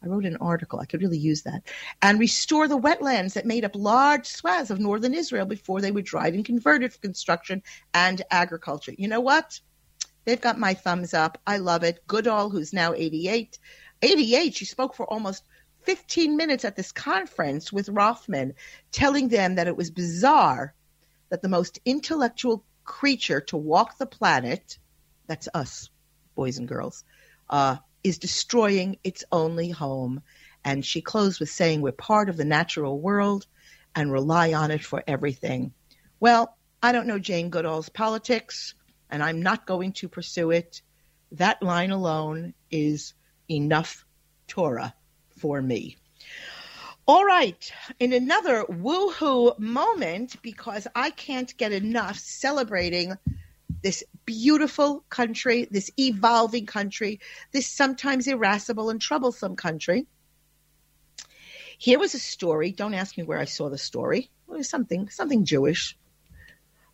[0.03, 0.79] I wrote an article.
[0.79, 1.63] I could really use that.
[2.01, 6.01] And restore the wetlands that made up large swaths of northern Israel before they were
[6.01, 7.61] dried and converted for construction
[7.93, 8.93] and agriculture.
[8.97, 9.59] You know what?
[10.25, 11.39] They've got my thumbs up.
[11.45, 12.05] I love it.
[12.07, 13.59] Goodall, who's now 88,
[14.01, 15.43] 88, she spoke for almost
[15.83, 18.53] 15 minutes at this conference with Rothman,
[18.91, 20.73] telling them that it was bizarre
[21.29, 24.77] that the most intellectual creature to walk the planet,
[25.27, 25.89] that's us,
[26.35, 27.03] boys and girls,
[27.49, 30.21] uh, is destroying its only home.
[30.63, 33.45] And she closed with saying, We're part of the natural world
[33.95, 35.73] and rely on it for everything.
[36.19, 38.73] Well, I don't know Jane Goodall's politics,
[39.09, 40.81] and I'm not going to pursue it.
[41.33, 43.13] That line alone is
[43.49, 44.05] enough
[44.47, 44.93] Torah
[45.37, 45.97] for me.
[47.07, 53.17] All right, in another woohoo moment, because I can't get enough celebrating
[53.81, 57.19] this beautiful country, this evolving country,
[57.51, 60.07] this sometimes irascible and troublesome country.
[61.77, 62.71] Here was a story.
[62.71, 64.29] Don't ask me where I saw the story.
[64.47, 65.97] It was something, something Jewish.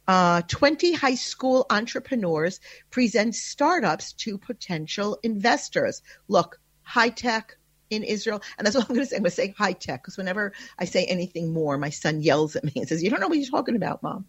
[0.07, 6.01] Uh, 20 high school entrepreneurs present startups to potential investors.
[6.29, 7.57] Look, high tech
[7.89, 9.17] in Israel, and that's what I'm going to say.
[9.17, 12.55] I'm going to say high tech because whenever I say anything more, my son yells
[12.55, 14.25] at me and says, You don't know what you're talking about, mom.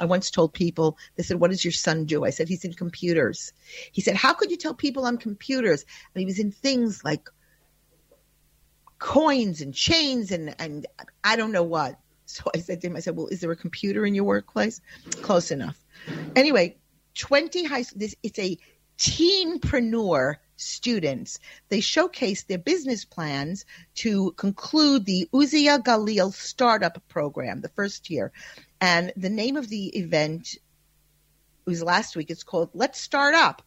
[0.00, 2.24] I once told people, they said, What does your son do?
[2.24, 3.52] I said, He's in computers.
[3.92, 5.84] He said, How could you tell people I'm computers?
[6.14, 7.28] And he was in things like
[8.98, 10.86] coins and chains and, and
[11.22, 11.98] I don't know what.
[12.26, 14.80] So I said to him, I said, Well, is there a computer in your workplace?
[15.22, 15.78] Close enough.
[16.36, 16.76] Anyway,
[17.14, 18.58] 20 high school, this it's a
[18.98, 21.38] teenpreneur students.
[21.68, 23.64] They showcase their business plans
[23.96, 28.32] to conclude the Uzia Galil Startup Program, the first year.
[28.80, 30.56] And the name of the event
[31.64, 32.30] was last week.
[32.30, 33.62] It's called Let's Start Up.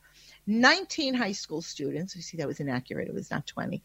[0.47, 3.81] 19 high school students, you see that was inaccurate, it was not 20,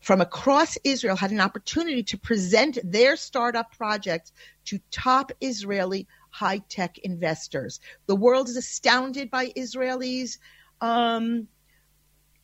[0.00, 4.32] from across Israel had an opportunity to present their startup projects
[4.64, 7.80] to top Israeli high tech investors.
[8.06, 10.38] The world is astounded by Israelis'
[10.80, 11.46] um,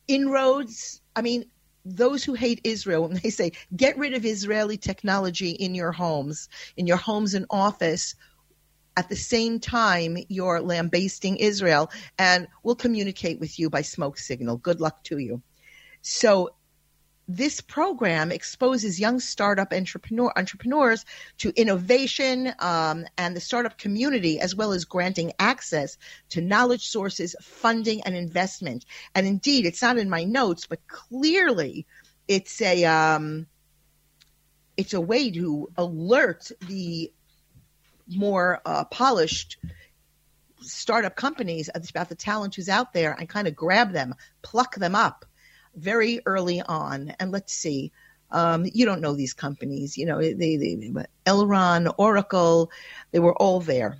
[0.07, 1.01] inroads.
[1.15, 1.45] I mean,
[1.95, 6.49] those who hate Israel, when they say get rid of Israeli technology in your homes,
[6.75, 8.15] in your homes and office,
[8.97, 14.57] at the same time you're lambasting Israel, and we'll communicate with you by smoke signal.
[14.57, 15.41] Good luck to you.
[16.01, 16.51] So
[17.27, 21.03] this program exposes young startup entrepreneur, entrepreneurs
[21.39, 25.97] to innovation um, and the startup community, as well as granting access
[26.29, 28.85] to knowledge sources, funding, and investment.
[29.13, 31.85] And indeed, it's not in my notes, but clearly,
[32.29, 33.47] it's a um,
[34.77, 37.11] it's a way to alert the
[38.07, 39.57] more uh, polished
[40.61, 44.95] startup companies about the talent who's out there and kind of grab them, pluck them
[44.95, 45.25] up
[45.77, 47.13] very early on.
[47.19, 47.91] And let's see,
[48.31, 50.91] um, you don't know these companies, you know, they, they,
[51.25, 52.71] Elron, Oracle,
[53.11, 53.97] they were all there.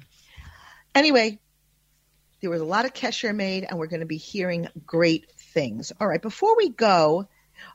[0.93, 1.39] Anyway,
[2.41, 5.91] there was a lot of kesher made, and we're going to be hearing great things.
[5.99, 7.27] All right, before we go,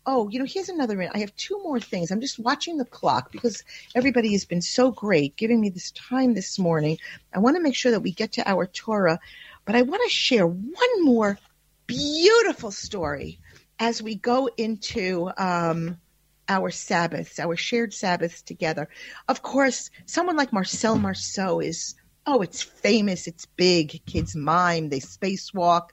[0.07, 1.11] Oh, you know, here's another.
[1.13, 2.11] I have two more things.
[2.11, 6.35] I'm just watching the clock because everybody has been so great giving me this time
[6.35, 6.99] this morning.
[7.35, 9.19] I want to make sure that we get to our Torah,
[9.65, 11.39] but I want to share one more
[11.87, 13.41] beautiful story
[13.83, 15.99] as we go into um,
[16.49, 18.89] our Sabbaths, our shared Sabbaths together.
[19.27, 24.01] Of course, someone like Marcel Marceau is, oh, it's famous, it's big.
[24.07, 25.89] Kids mime, they spacewalk.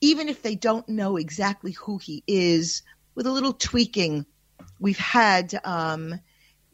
[0.00, 2.82] Even if they don't know exactly who he is,
[3.14, 4.24] with a little tweaking,
[4.78, 6.18] we've had um,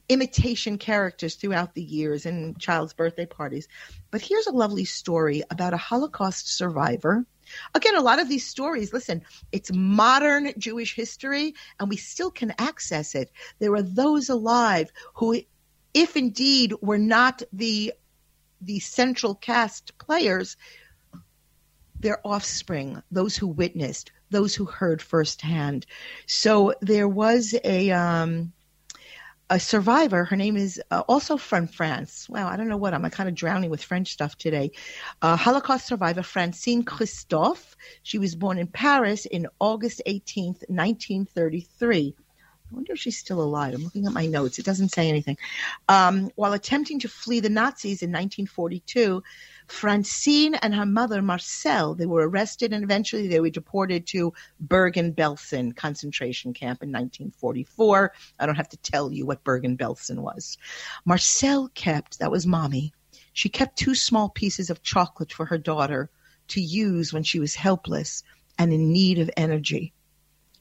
[0.09, 3.67] imitation characters throughout the years and child's birthday parties.
[4.13, 7.27] But here's a lovely story about a Holocaust survivor.
[7.75, 9.23] Again, a lot of these stories, listen,
[9.53, 13.31] it's modern Jewish history and we still can access it.
[13.59, 15.41] There are those alive who,
[15.95, 17.93] if indeed were not the
[18.63, 20.57] the central cast players,
[22.01, 25.87] their offspring, those who witnessed, those who heard firsthand.
[26.27, 28.53] So there was a um,
[29.49, 30.25] a survivor.
[30.25, 32.29] Her name is uh, also from France.
[32.29, 34.73] Wow, I don't know what I'm kind of drowning with French stuff today.
[35.23, 37.77] Uh, Holocaust survivor Francine Christophe.
[38.03, 42.15] She was born in Paris in August 18th, 1933.
[42.19, 43.75] I wonder if she's still alive.
[43.75, 44.59] I'm looking at my notes.
[44.59, 45.39] It doesn't say anything.
[45.89, 49.23] Um, while attempting to flee the Nazis in 1942,
[49.69, 55.75] Francine and her mother, Marcel, they were arrested and eventually they were deported to Bergen-Belsen
[55.75, 58.13] concentration camp in 1944.
[58.39, 60.57] I don't have to tell you what Bergen-Belsen was.
[61.05, 62.93] Marcel kept, that was mommy,
[63.33, 66.09] she kept two small pieces of chocolate for her daughter
[66.49, 68.23] to use when she was helpless
[68.59, 69.93] and in need of energy.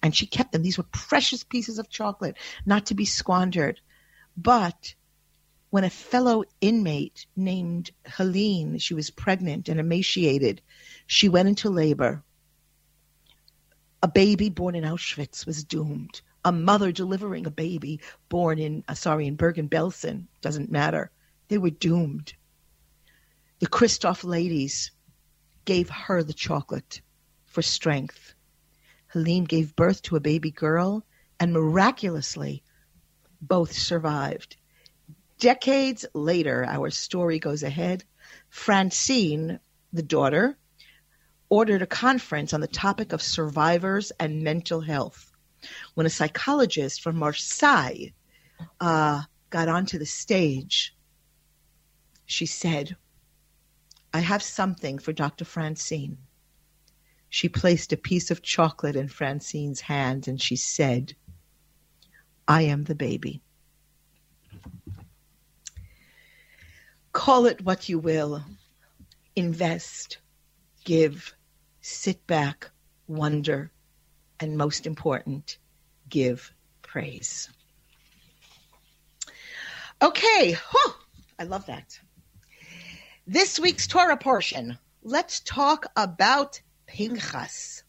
[0.04, 0.62] And she kept them.
[0.62, 3.80] These were precious pieces of chocolate, not to be squandered.
[4.36, 4.96] But
[5.76, 10.62] when a fellow inmate named Helene, she was pregnant and emaciated,
[11.06, 12.24] she went into labor.
[14.02, 16.22] A baby born in Auschwitz was doomed.
[16.46, 18.00] A mother delivering a baby
[18.30, 21.12] born in, uh, sorry, in Bergen-Belsen, doesn't matter.
[21.50, 22.34] They were doomed.
[23.60, 24.92] The Christophe ladies
[25.66, 27.02] gave her the chocolate
[27.44, 28.34] for strength.
[29.08, 31.06] Helene gave birth to a baby girl,
[31.38, 32.64] and miraculously,
[33.42, 34.56] both survived.
[35.40, 38.04] Decades later, our story goes ahead.
[38.50, 39.60] Francine,
[39.92, 40.58] the daughter,
[41.50, 45.32] ordered a conference on the topic of survivors and mental health.
[45.94, 48.12] When a psychologist from Marseille
[48.80, 50.96] uh, got onto the stage,
[52.26, 52.96] she said,
[54.14, 55.46] I have something for Dr.
[55.46, 56.18] Francine.
[57.30, 61.16] She placed a piece of chocolate in Francine's hand and she said,
[62.48, 63.42] I am the baby.
[67.16, 68.44] Call it what you will.
[69.38, 70.18] Invest,
[70.84, 71.34] give,
[71.80, 72.70] sit back,
[73.08, 73.72] wonder,
[74.38, 75.58] and most important,
[76.10, 77.50] give praise.
[80.02, 80.94] Okay, Whew.
[81.40, 81.98] I love that.
[83.26, 84.78] This week's Torah portion.
[85.02, 87.85] Let's talk about Pinchas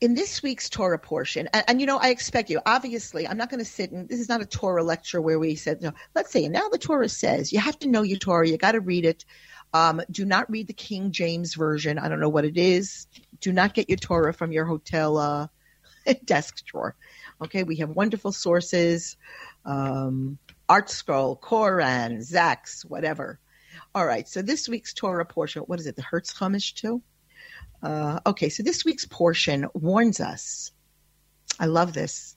[0.00, 3.50] in this week's Torah portion, and, and, you know, I expect you, obviously, I'm not
[3.50, 6.32] going to sit and this is not a Torah lecture where we said, no, let's
[6.32, 9.04] say, now the Torah says you have to know your Torah, you got to read
[9.04, 9.24] it.
[9.72, 11.98] Um, do not read the King James Version.
[11.98, 13.06] I don't know what it is.
[13.40, 15.46] Do not get your Torah from your hotel uh,
[16.24, 16.96] desk drawer.
[17.42, 19.16] Okay, we have wonderful sources
[19.64, 20.38] um,
[20.68, 23.38] ArtScroll, Koren, Sacks, whatever.
[23.94, 27.02] All right, so this week's Torah portion, what is it, the Hertz Chumash too?
[27.82, 30.70] Uh, okay, so this week's portion warns us.
[31.58, 32.36] I love this.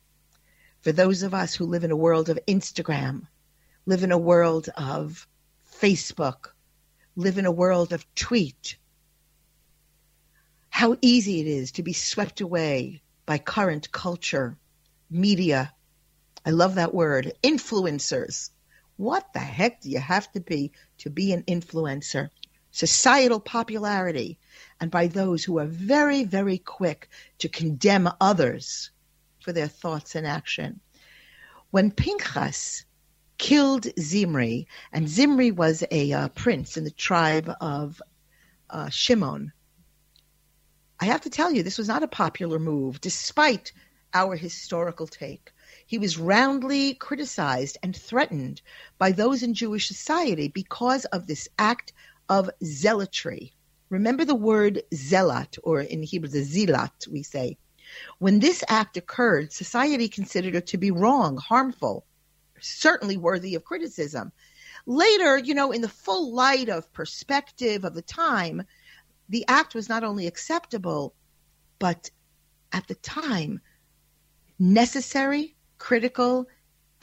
[0.82, 3.28] For those of us who live in a world of Instagram,
[3.86, 5.28] live in a world of
[5.80, 6.48] Facebook,
[7.16, 8.78] live in a world of tweet,
[10.70, 14.58] how easy it is to be swept away by current culture,
[15.10, 15.74] media.
[16.46, 18.50] I love that word, influencers.
[18.98, 22.30] What the heck do you have to be to be an influencer?
[22.72, 24.40] Societal popularity,
[24.84, 27.08] and by those who are very, very quick
[27.38, 28.92] to condemn others
[29.40, 30.82] for their thoughts and action.
[31.72, 32.84] When Pinchas
[33.38, 38.02] killed Zimri, and Zimri was a uh, prince in the tribe of
[38.70, 39.54] uh, Shimon,
[41.00, 43.72] I have to tell you, this was not a popular move, despite
[44.14, 45.54] our historical take.
[45.88, 48.62] He was roundly criticized and threatened
[48.98, 51.94] by those in Jewish society because of this act
[52.28, 53.54] of zealotry.
[53.94, 57.60] Remember the word zealot, or in Hebrew, the zealot, we say.
[58.18, 62.04] When this act occurred, society considered it to be wrong, harmful,
[62.60, 64.32] certainly worthy of criticism.
[64.88, 68.64] Later, you know, in the full light of perspective of the time,
[69.30, 71.14] the act was not only acceptable,
[71.78, 72.10] but
[72.72, 73.62] at the time,
[74.58, 76.48] necessary, critical,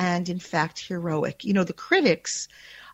[0.01, 1.45] and in fact, heroic.
[1.45, 2.49] You know, the critics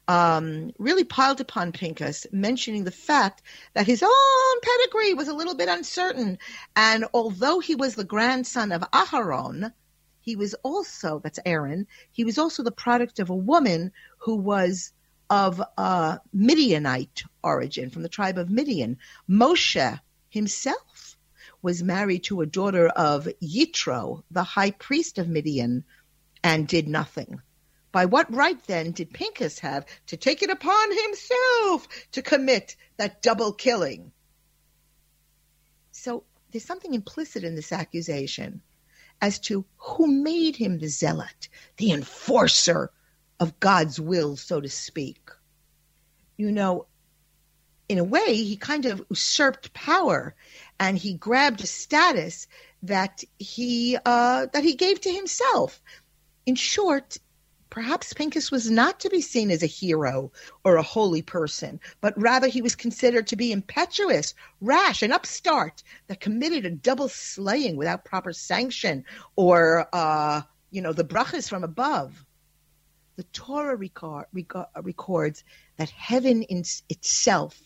[0.08, 3.42] um, really piled upon Pinchas, mentioning the fact
[3.74, 6.38] that his own pedigree was a little bit uncertain.
[6.74, 9.72] And although he was the grandson of Aharon,
[10.20, 14.92] he was also, that's Aaron, he was also the product of a woman who was
[15.28, 18.98] of a Midianite origin, from the tribe of Midian.
[19.28, 21.16] Moshe himself
[21.62, 25.84] was married to a daughter of Yitro, the high priest of Midian,
[26.44, 27.40] and did nothing.
[27.96, 33.22] By what right then did Pinchas have to take it upon himself to commit that
[33.22, 34.12] double killing?
[35.92, 38.60] So there's something implicit in this accusation
[39.22, 42.90] as to who made him the zealot, the enforcer
[43.40, 45.30] of God's will, so to speak.
[46.36, 46.84] you know,
[47.88, 50.34] in a way, he kind of usurped power
[50.78, 52.46] and he grabbed a status
[52.82, 55.80] that he uh, that he gave to himself.
[56.44, 57.16] In short,
[57.76, 60.32] perhaps Pincus was not to be seen as a hero
[60.64, 65.82] or a holy person, but rather he was considered to be impetuous, rash, and upstart
[66.06, 69.04] that committed a double slaying without proper sanction
[69.36, 72.24] or, uh, you know, the brachas from above.
[73.16, 75.44] The Torah record, record, records
[75.76, 77.60] that heaven in itself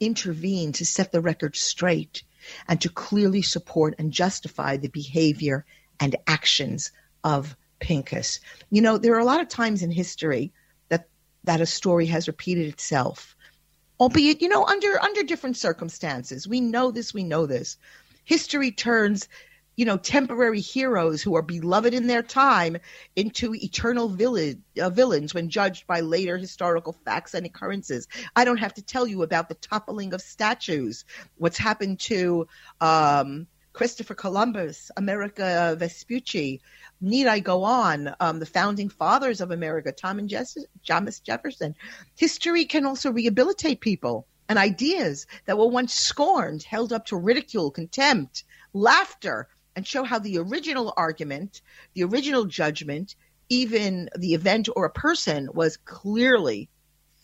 [0.00, 2.24] intervened to set the record straight
[2.66, 5.64] and to clearly support and justify the behavior
[6.00, 6.90] and actions
[7.22, 8.40] of Pincus.
[8.70, 10.52] You know, there are a lot of times in history
[10.88, 11.08] that
[11.44, 13.36] that a story has repeated itself,
[14.00, 16.48] albeit you know under under different circumstances.
[16.48, 17.14] We know this.
[17.14, 17.76] We know this.
[18.24, 19.28] History turns
[19.76, 22.78] you know, temporary heroes who are beloved in their time
[23.14, 28.08] into eternal villain, uh, villains when judged by later historical facts and occurrences.
[28.34, 31.04] I don't have to tell you about the toppling of statues,
[31.36, 32.48] what's happened to
[32.80, 33.46] um,
[33.76, 36.62] Christopher Columbus, Amerigo Vespucci.
[37.02, 38.14] Need I go on?
[38.20, 40.56] Um, the founding fathers of America, Tom and Jess-
[40.88, 41.74] Thomas Jefferson.
[42.16, 47.70] History can also rehabilitate people and ideas that were once scorned, held up to ridicule,
[47.70, 49.46] contempt, laughter,
[49.76, 51.60] and show how the original argument,
[51.92, 53.14] the original judgment,
[53.50, 56.70] even the event or a person was clearly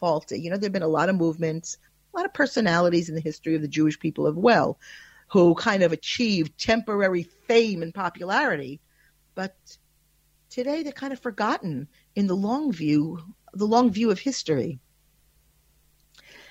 [0.00, 0.38] faulty.
[0.38, 1.78] You know, there have been a lot of movements,
[2.12, 4.78] a lot of personalities in the history of the Jewish people as well,
[5.32, 8.82] who kind of achieved temporary fame and popularity,
[9.34, 9.56] but
[10.50, 13.18] today they're kind of forgotten in the long view,
[13.54, 14.78] the long view of history.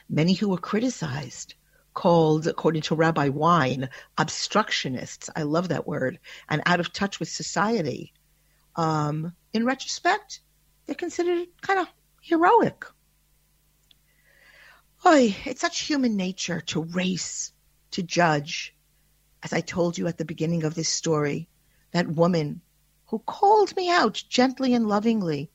[0.09, 1.53] Many who were criticized
[1.93, 5.29] called, according to Rabbi Wein, obstructionists.
[5.35, 6.19] I love that word,
[6.49, 8.13] and out of touch with society.
[8.75, 10.39] Um, in retrospect,
[10.87, 11.87] they're considered kind of
[12.19, 12.85] heroic.
[15.05, 17.53] Oy, it's such human nature to race,
[17.91, 18.75] to judge.
[19.43, 21.47] As I told you at the beginning of this story,
[21.91, 22.61] that woman
[23.07, 25.51] who called me out gently and lovingly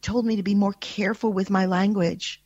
[0.00, 2.42] told me to be more careful with my language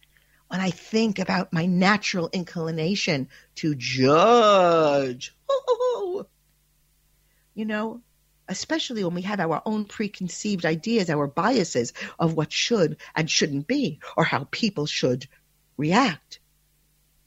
[0.49, 5.35] when I think about my natural inclination to judge.
[7.55, 8.03] You know,
[8.49, 13.67] especially when we have our own preconceived ideas, our biases of what should and shouldn't
[13.67, 15.27] be, or how people should
[15.79, 16.39] react.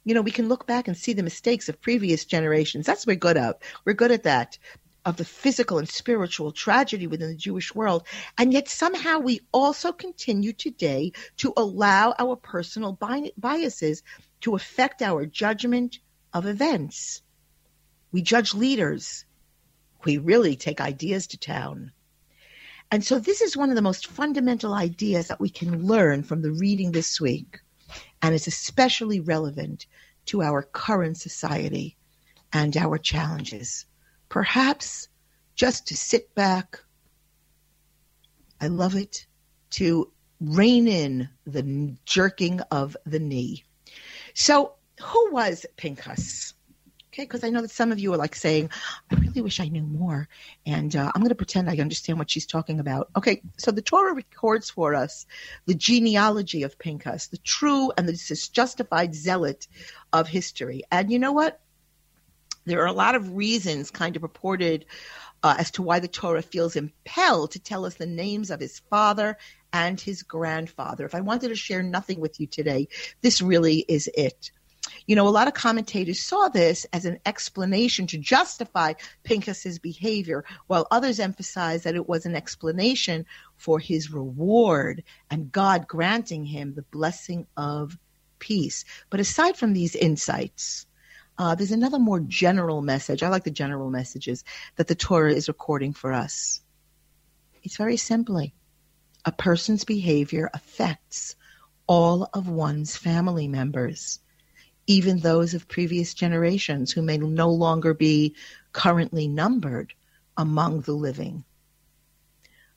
[0.09, 2.87] You know, we can look back and see the mistakes of previous generations.
[2.87, 3.61] That's what we're good at.
[3.85, 4.57] We're good at that
[5.05, 8.07] of the physical and spiritual tragedy within the Jewish world.
[8.35, 12.97] And yet somehow we also continue today to allow our personal
[13.37, 14.01] biases
[14.41, 15.99] to affect our judgment
[16.33, 17.21] of events.
[18.11, 19.25] We judge leaders.
[20.05, 21.91] We really take ideas to town.
[22.89, 26.41] And so this is one of the most fundamental ideas that we can learn from
[26.41, 27.59] the reading this week.
[28.21, 29.85] And is especially relevant
[30.27, 31.97] to our current society
[32.51, 33.85] and our challenges
[34.29, 35.09] perhaps
[35.55, 36.79] just to sit back.
[38.61, 39.25] I love it
[39.71, 43.65] to rein in the jerking of the knee.
[44.33, 46.53] So, who was Pinchas?
[47.19, 48.69] Okay, because I know that some of you are like saying,
[49.11, 50.29] I really wish I knew more.
[50.65, 53.09] And uh, I'm going to pretend I understand what she's talking about.
[53.17, 55.25] Okay, so the Torah records for us
[55.65, 58.13] the genealogy of Pinchas, the true and the
[58.53, 59.67] justified zealot
[60.13, 60.83] of history.
[60.93, 61.59] And you know what?
[62.63, 64.85] There are a lot of reasons kind of reported
[65.43, 68.79] uh, as to why the Torah feels impelled to tell us the names of his
[68.89, 69.37] father
[69.73, 71.05] and his grandfather.
[71.05, 72.87] If I wanted to share nothing with you today,
[73.21, 74.51] this really is it.
[75.09, 78.93] You know, a lot of commentators saw this as an explanation to justify
[79.23, 85.01] Pinchas's behavior, while others emphasized that it was an explanation for his reward
[85.31, 87.97] and God granting him the blessing of
[88.37, 88.85] peace.
[89.09, 90.85] But aside from these insights,
[91.39, 93.23] uh, there's another more general message.
[93.23, 94.43] I like the general messages
[94.75, 96.61] that the Torah is recording for us.
[97.63, 98.53] It's very simply
[99.25, 101.35] a person's behavior affects
[101.87, 104.19] all of one's family members,
[104.89, 108.35] even those of previous generations who may no longer be
[108.73, 109.93] currently numbered
[110.35, 111.43] among the living.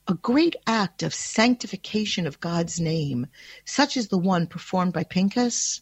[0.07, 3.25] A great act of sanctification of God's name,
[3.65, 5.81] such as the one performed by Pinchas,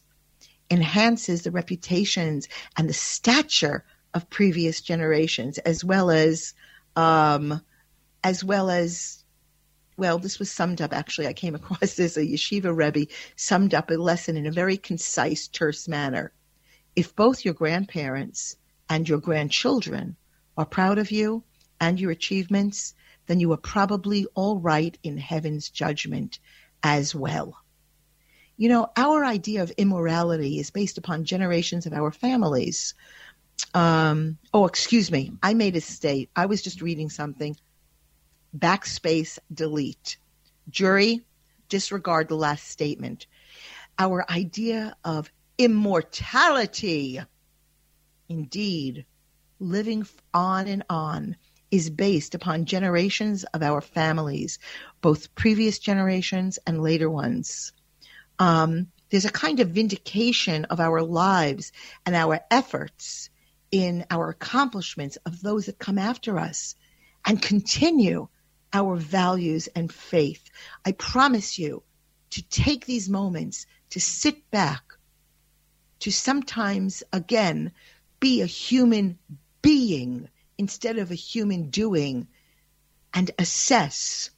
[0.70, 6.54] enhances the reputations and the stature of previous generations, as well as,
[6.96, 7.60] um,
[8.24, 9.21] as well as,
[9.96, 10.92] well, this was summed up.
[10.92, 12.16] Actually, I came across this.
[12.16, 16.32] A yeshiva rebbe summed up a lesson in a very concise, terse manner.
[16.96, 18.56] If both your grandparents
[18.88, 20.16] and your grandchildren
[20.56, 21.44] are proud of you
[21.80, 22.94] and your achievements,
[23.26, 26.38] then you are probably all right in heaven's judgment
[26.82, 27.56] as well.
[28.56, 32.94] You know, our idea of immorality is based upon generations of our families.
[33.74, 35.32] Um, oh, excuse me.
[35.42, 36.30] I made a state.
[36.36, 37.56] I was just reading something.
[38.56, 40.16] Backspace, delete.
[40.68, 41.22] Jury,
[41.68, 43.26] disregard the last statement.
[43.98, 47.20] Our idea of immortality,
[48.28, 49.06] indeed,
[49.58, 51.36] living on and on,
[51.70, 54.58] is based upon generations of our families,
[55.00, 57.72] both previous generations and later ones.
[58.38, 61.72] Um, there's a kind of vindication of our lives
[62.04, 63.30] and our efforts
[63.70, 66.76] in our accomplishments of those that come after us
[67.26, 68.28] and continue
[68.72, 70.50] our values and faith.
[70.84, 71.82] I promise you
[72.30, 74.82] to take these moments to sit back,
[76.00, 77.72] to sometimes again
[78.20, 79.18] be a human
[79.60, 82.26] being instead of a human doing
[83.14, 84.30] and assess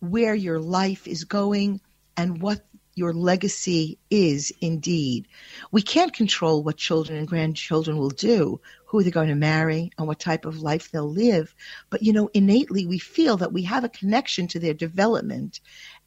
[0.00, 1.80] where your life is going
[2.16, 5.28] and what your legacy is indeed.
[5.70, 10.06] We can't control what children and grandchildren will do, who they're going to marry, and
[10.06, 11.54] what type of life they'll live.
[11.90, 15.60] But, you know, innately we feel that we have a connection to their development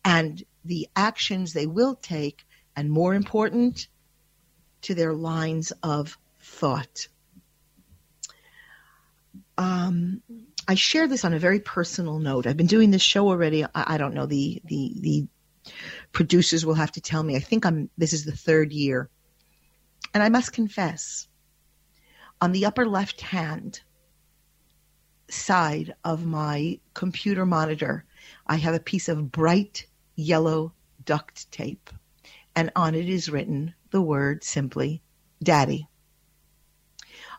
[0.04, 2.44] and the actions they will take,
[2.76, 3.88] and more important,
[4.82, 7.08] to their lines of thought.
[9.60, 10.24] Um,
[10.68, 12.48] I share this on a very personal note.
[12.48, 13.64] I've been doing this show already.
[13.64, 15.28] I, I don't know the the the
[16.12, 17.36] producers will have to tell me.
[17.36, 19.10] I think I'm this is the third year.
[20.14, 21.28] And I must confess,
[22.42, 23.82] on the upper left hand
[25.30, 28.04] side of my computer monitor,
[28.48, 29.86] I have a piece of bright
[30.16, 30.74] yellow
[31.06, 31.92] duct tape.
[32.56, 35.04] And on it is written the word simply
[35.42, 35.88] Daddy.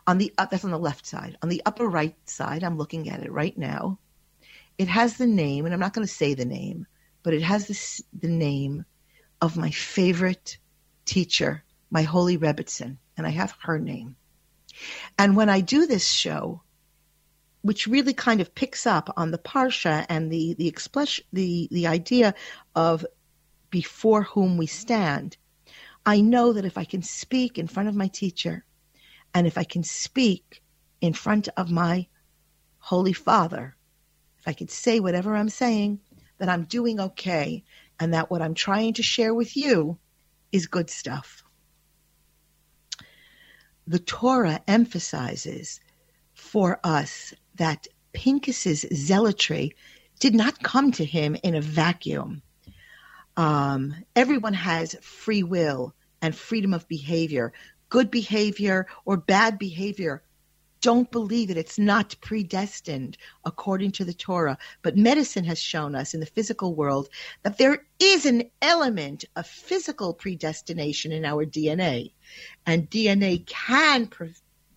[0.07, 1.37] On the up, that's on the left side.
[1.41, 3.99] On the upper right side, I'm looking at it right now.
[4.77, 6.87] It has the name, and I'm not going to say the name,
[7.21, 8.85] but it has this, the name
[9.39, 10.57] of my favorite
[11.05, 14.15] teacher, my holy Rebbetzin, and I have her name.
[15.17, 16.61] And when I do this show,
[17.61, 21.87] which really kind of picks up on the parsha and the the expression, the the
[21.87, 22.33] idea
[22.75, 23.05] of
[23.69, 25.37] before whom we stand,
[26.05, 28.65] I know that if I can speak in front of my teacher,
[29.33, 30.61] and if I can speak
[31.01, 32.07] in front of my
[32.79, 33.75] Holy Father,
[34.39, 35.99] if I can say whatever I'm saying,
[36.37, 37.63] that I'm doing okay
[37.99, 39.97] and that what I'm trying to share with you
[40.51, 41.42] is good stuff.
[43.85, 45.79] The Torah emphasizes
[46.33, 49.75] for us that Pincus's zealotry
[50.19, 52.41] did not come to him in a vacuum.
[53.35, 57.51] Um, everyone has free will and freedom of behavior,
[57.89, 60.23] good behavior or bad behavior
[60.83, 61.55] don't believe it.
[61.55, 64.57] It's not predestined according to the Torah.
[64.81, 67.07] But medicine has shown us in the physical world
[67.43, 72.11] that there is an element of physical predestination in our DNA.
[72.65, 74.09] And DNA can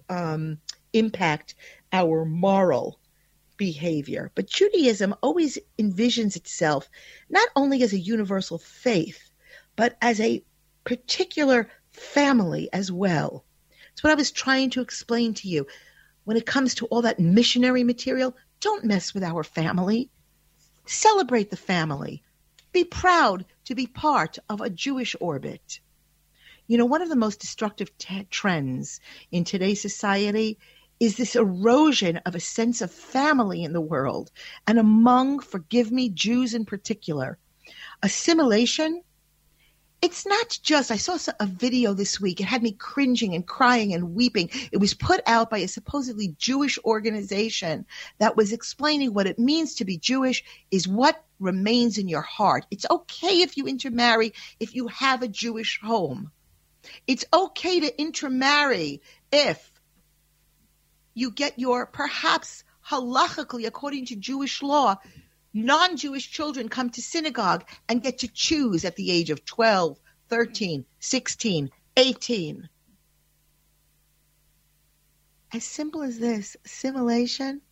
[0.09, 0.59] um,
[0.93, 1.57] impact
[1.93, 3.01] our moral
[3.57, 4.31] behavior.
[4.37, 6.89] But Judaism always envisions itself
[7.31, 9.33] not only as a universal faith,
[9.75, 10.45] but as a
[10.85, 13.45] particular family as well.
[13.93, 15.67] It's what I was trying to explain to you
[16.27, 20.11] when it comes to all that missionary material, don't mess with our family.
[20.85, 22.21] Celebrate the family.
[22.73, 25.79] Be proud to be part of a Jewish orbit.
[26.67, 29.01] You know, one of the most destructive t- trends
[29.31, 30.59] in today's society
[30.99, 34.33] is this erosion of a sense of family in the world,
[34.67, 37.39] and among, forgive me, Jews in particular.
[38.03, 39.01] Assimilation
[40.07, 42.41] it's not just i saw a video this week.
[42.41, 44.51] It had me cringing and crying and weeping.
[44.71, 47.87] It was put out by a supposedly jewish organization
[48.19, 52.67] that was explaining what it means to be jewish is what remains in your heart.
[52.71, 56.31] It's okay if you intermarry if you have a jewish home.
[57.09, 59.03] It's okay to intermarry
[59.33, 59.73] if
[61.15, 64.95] you get your perhaps halachically according to jewish law
[65.57, 69.99] non Jewish children come to synagogue and get to choose at the age of 12,
[70.29, 72.69] 13, 16, 18.
[75.55, 77.63] As simple as this assimilation,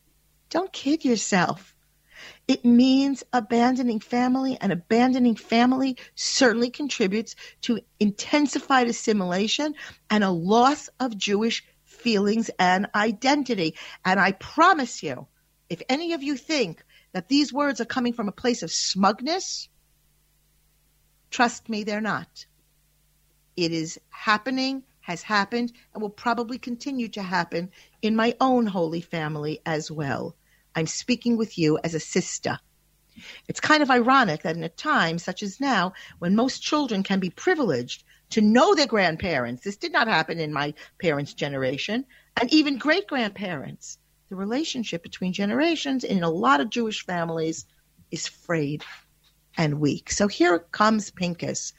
[0.49, 1.74] don't kid yourself.
[2.49, 9.74] It means abandoning family, and abandoning family certainly contributes to intensified assimilation
[10.09, 13.74] and a loss of Jewish feelings and identity.
[14.05, 15.26] And I promise you,
[15.68, 16.82] if any of you think
[17.15, 19.69] that these words are coming from a place of smugness,
[21.31, 22.45] trust me, they're not.
[23.57, 27.71] It is happening, has happened, and will probably continue to happen
[28.03, 30.35] in my own holy family as well.
[30.75, 32.59] I'm speaking with you as a sister.
[33.47, 37.21] It's kind of ironic that in a time such as now, when most children can
[37.21, 42.07] be privileged to know their grandparents, this did not happen in my parents' generation,
[42.41, 43.99] and even great grandparents,
[44.29, 47.66] the relationship between generations in a lot of Jewish families
[48.11, 48.85] is frayed
[49.57, 50.11] and weak.
[50.11, 51.72] So here comes Pincus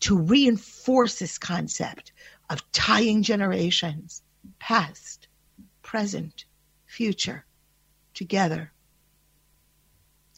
[0.00, 2.12] to reinforce this concept
[2.50, 4.22] of tying generations,
[4.58, 5.28] past,
[5.82, 6.44] present,
[6.86, 7.44] future,
[8.14, 8.72] together.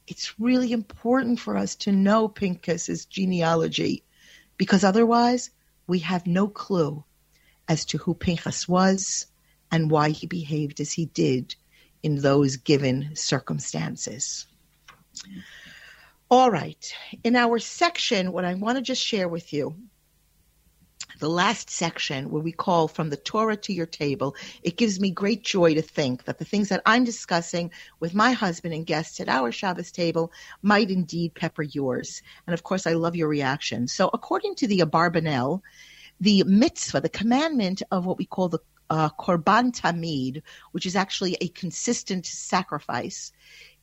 [0.07, 4.05] It's really important for us to know Pincus's genealogy
[4.59, 5.51] because otherwise
[5.87, 7.05] we have no clue
[7.67, 9.27] as to who Pinchas was
[9.71, 11.55] and why he behaved as he did
[12.03, 14.47] in those given circumstances.
[16.31, 16.93] All right.
[17.23, 19.75] In our section, what I want to just share with you,
[21.21, 25.11] the last section where we call from the Torah to your table, it gives me
[25.11, 29.21] great joy to think that the things that I'm discussing with my husband and guests
[29.21, 32.23] at our Shabbos table might indeed pepper yours.
[32.47, 33.87] And of course, I love your reaction.
[33.87, 35.61] So, according to the Abarbanel,
[36.21, 38.61] the mitzvah, the commandment of what we call the
[38.91, 43.33] uh, korban tamid, which is actually a consistent sacrifice,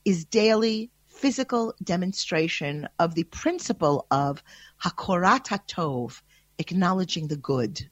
[0.05, 4.43] is daily physical demonstration of the principle of
[4.83, 6.21] hakorat tov,
[6.57, 7.89] acknowledging the good.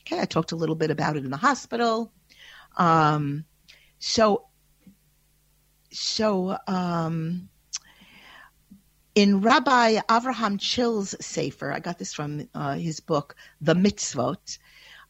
[0.00, 2.12] Okay, I talked a little bit about it in the hospital.
[2.76, 3.44] Um,
[3.98, 4.46] so,
[5.90, 7.48] so um,
[9.14, 14.58] in Rabbi Avraham Chill's Sefer, I got this from uh, his book, The Mitzvot.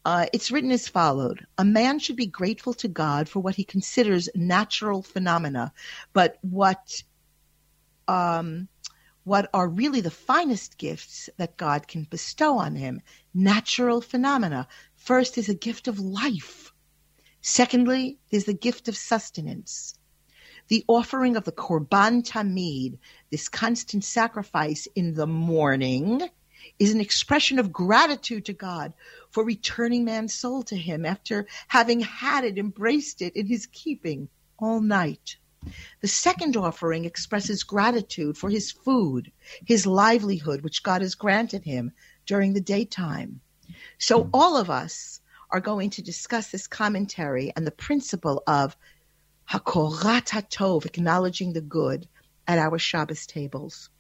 [0.07, 3.65] Uh, it's written as followed A man should be grateful to God for what he
[3.65, 5.73] considers natural phenomena,
[6.13, 7.03] but what
[8.07, 8.69] um,
[9.25, 13.03] what are really the finest gifts that God can bestow on him
[13.35, 14.69] natural phenomena.
[14.95, 16.73] First is a gift of life.
[17.41, 19.99] Secondly, there's the gift of sustenance.
[20.69, 22.99] The offering of the Korban Tamid,
[23.33, 26.31] this constant sacrifice in the morning,
[26.79, 28.93] is an expression of gratitude to God
[29.31, 34.29] for returning man's soul to him after having had it, embraced it in his keeping
[34.59, 35.37] all night.
[36.01, 39.33] The second offering expresses gratitude for his food,
[39.65, 41.93] his livelihood, which God has granted him
[42.25, 43.41] during the daytime.
[43.99, 48.77] So, all of us are going to discuss this commentary and the principle of
[49.51, 52.09] Hakorat HaTov, acknowledging the good,
[52.49, 53.91] at our Shabbos tables.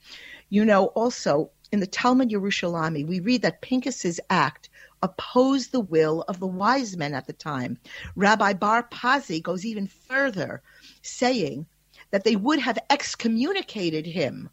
[0.48, 4.68] You know, also in the Talmud Yerushalmi, we read that Pincus's act
[5.02, 7.78] opposed the will of the wise men at the time.
[8.14, 10.62] Rabbi Bar Pazi goes even further,
[11.02, 11.66] saying
[12.10, 14.48] that they would have excommunicated him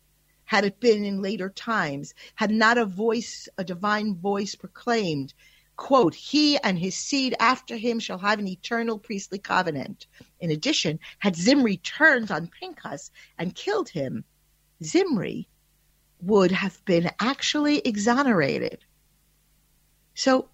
[0.45, 5.34] had it been in later times, had not a voice, a divine voice proclaimed,
[5.78, 10.05] quote, he and his seed after him shall have an eternal priestly covenant.
[10.39, 14.24] In addition, had Zimri turned on Pinchas and killed him,
[14.84, 15.47] Zimri
[16.26, 18.80] would have been actually exonerated.
[20.16, 20.48] So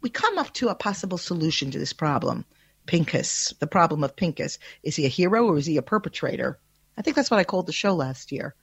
[0.00, 2.44] we come up to a possible solution to this problem.
[2.86, 4.58] Pincus, the problem of Pincus.
[4.82, 6.58] Is he a hero or is he a perpetrator?
[6.96, 8.54] I think that's what I called the show last year.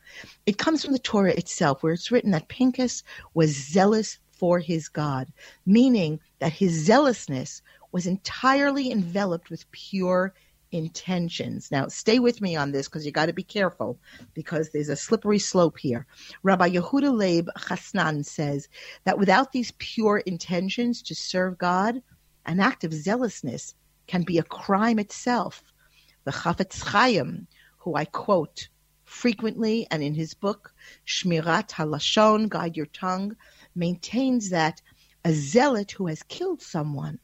[0.46, 4.90] It comes from the Torah itself, where it's written that Pincus was zealous for his
[4.90, 5.28] God,
[5.66, 10.34] meaning that his zealousness was entirely enveloped with pure
[10.74, 11.72] intentions.
[11.72, 14.00] Now, stay with me on this because you got to be careful
[14.34, 16.06] because there's a slippery slope here.
[16.42, 18.68] Rabbi Yehuda Leib Chasman says
[19.04, 22.02] that without these pure intentions to serve God,
[22.46, 23.76] an act of zealousness
[24.08, 25.64] can be a crime itself.
[26.26, 27.48] The Chafetz Chaim,
[27.78, 28.68] who I quote
[29.06, 30.74] frequently and in his book,
[31.06, 33.36] Shmirat HaLashon, Guide Your Tongue,
[33.76, 34.82] maintains that
[35.24, 37.20] a zealot who has killed someone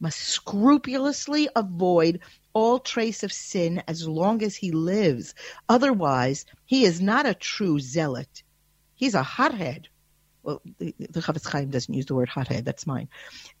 [0.00, 2.20] must scrupulously avoid
[2.52, 5.34] all trace of sin as long as he lives.
[5.68, 8.42] Otherwise, he is not a true zealot.
[8.94, 9.88] He's a hothead.
[10.42, 13.08] Well, the, the Chafetz Chaim doesn't use the word hothead, that's mine.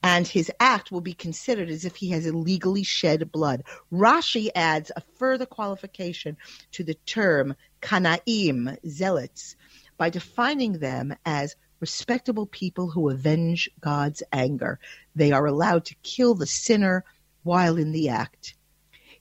[0.04, 3.64] And his act will be considered as if he has illegally shed blood.
[3.92, 6.36] Rashi adds a further qualification
[6.72, 9.56] to the term kanaim, zealots,
[9.98, 14.78] by defining them as respectable people who avenge God's anger.
[15.14, 17.04] They are allowed to kill the sinner
[17.42, 18.54] while in the act.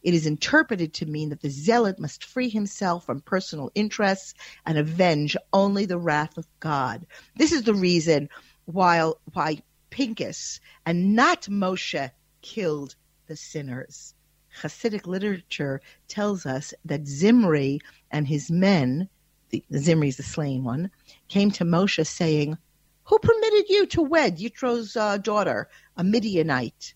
[0.03, 4.35] It is interpreted to mean that the zealot must free himself from personal interests
[4.65, 7.07] and avenge only the wrath of God.
[7.35, 8.29] This is the reason
[8.65, 12.95] why, why Pincus and not Moshe killed
[13.27, 14.13] the sinners.
[14.61, 17.81] Hasidic literature tells us that Zimri
[18.11, 19.09] and his men,
[19.49, 20.91] the, Zimri is the slain one,
[21.27, 22.57] came to Moshe saying,
[23.05, 26.93] Who permitted you to wed Yitro's uh, daughter, a Midianite?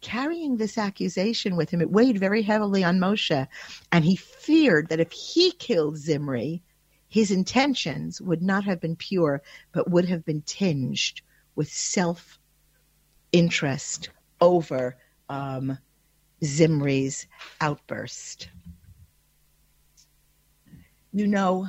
[0.00, 1.80] carrying this accusation with him.
[1.80, 3.46] It weighed very heavily on Moshe,
[3.92, 6.62] and he feared that if he killed Zimri,
[7.08, 9.42] his intentions would not have been pure,
[9.72, 11.22] but would have been tinged
[11.54, 12.38] with self
[13.32, 14.96] interest over
[15.28, 15.78] um,
[16.44, 17.26] Zimri's
[17.60, 18.48] outburst.
[21.18, 21.66] You know,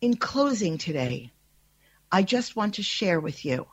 [0.00, 1.30] in closing today,
[2.10, 3.66] I just want to share with you.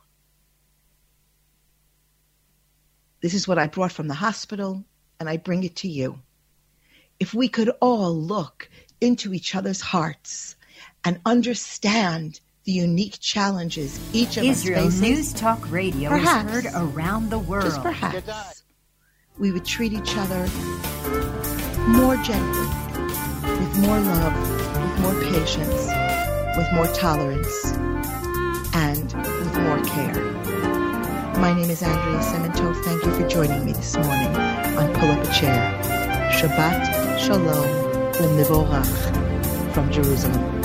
[3.22, 4.84] This is what I brought from the hospital,
[5.18, 6.20] and I bring it to you.
[7.18, 8.68] If we could all look
[9.00, 10.54] into each other's hearts
[11.02, 15.00] and understand the unique challenges each of Israel us faces.
[15.00, 17.64] News Talk Radio perhaps, is heard around the world.
[17.64, 18.64] Just perhaps
[19.38, 20.46] we would treat each other
[21.88, 22.89] more gently,
[23.60, 24.34] with more love,
[24.80, 25.86] with more patience,
[26.56, 27.72] with more tolerance,
[28.72, 30.24] and with more care.
[31.38, 32.82] My name is Andrea Simantov.
[32.84, 34.34] Thank you for joining me this morning
[34.78, 35.78] on Pull Up a Chair.
[36.32, 37.68] Shabbat Shalom
[38.14, 40.60] U'Mevorach from Jerusalem.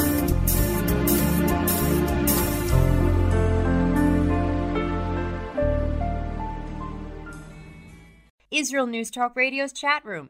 [8.51, 10.29] Israel News Talk Radio's chat room.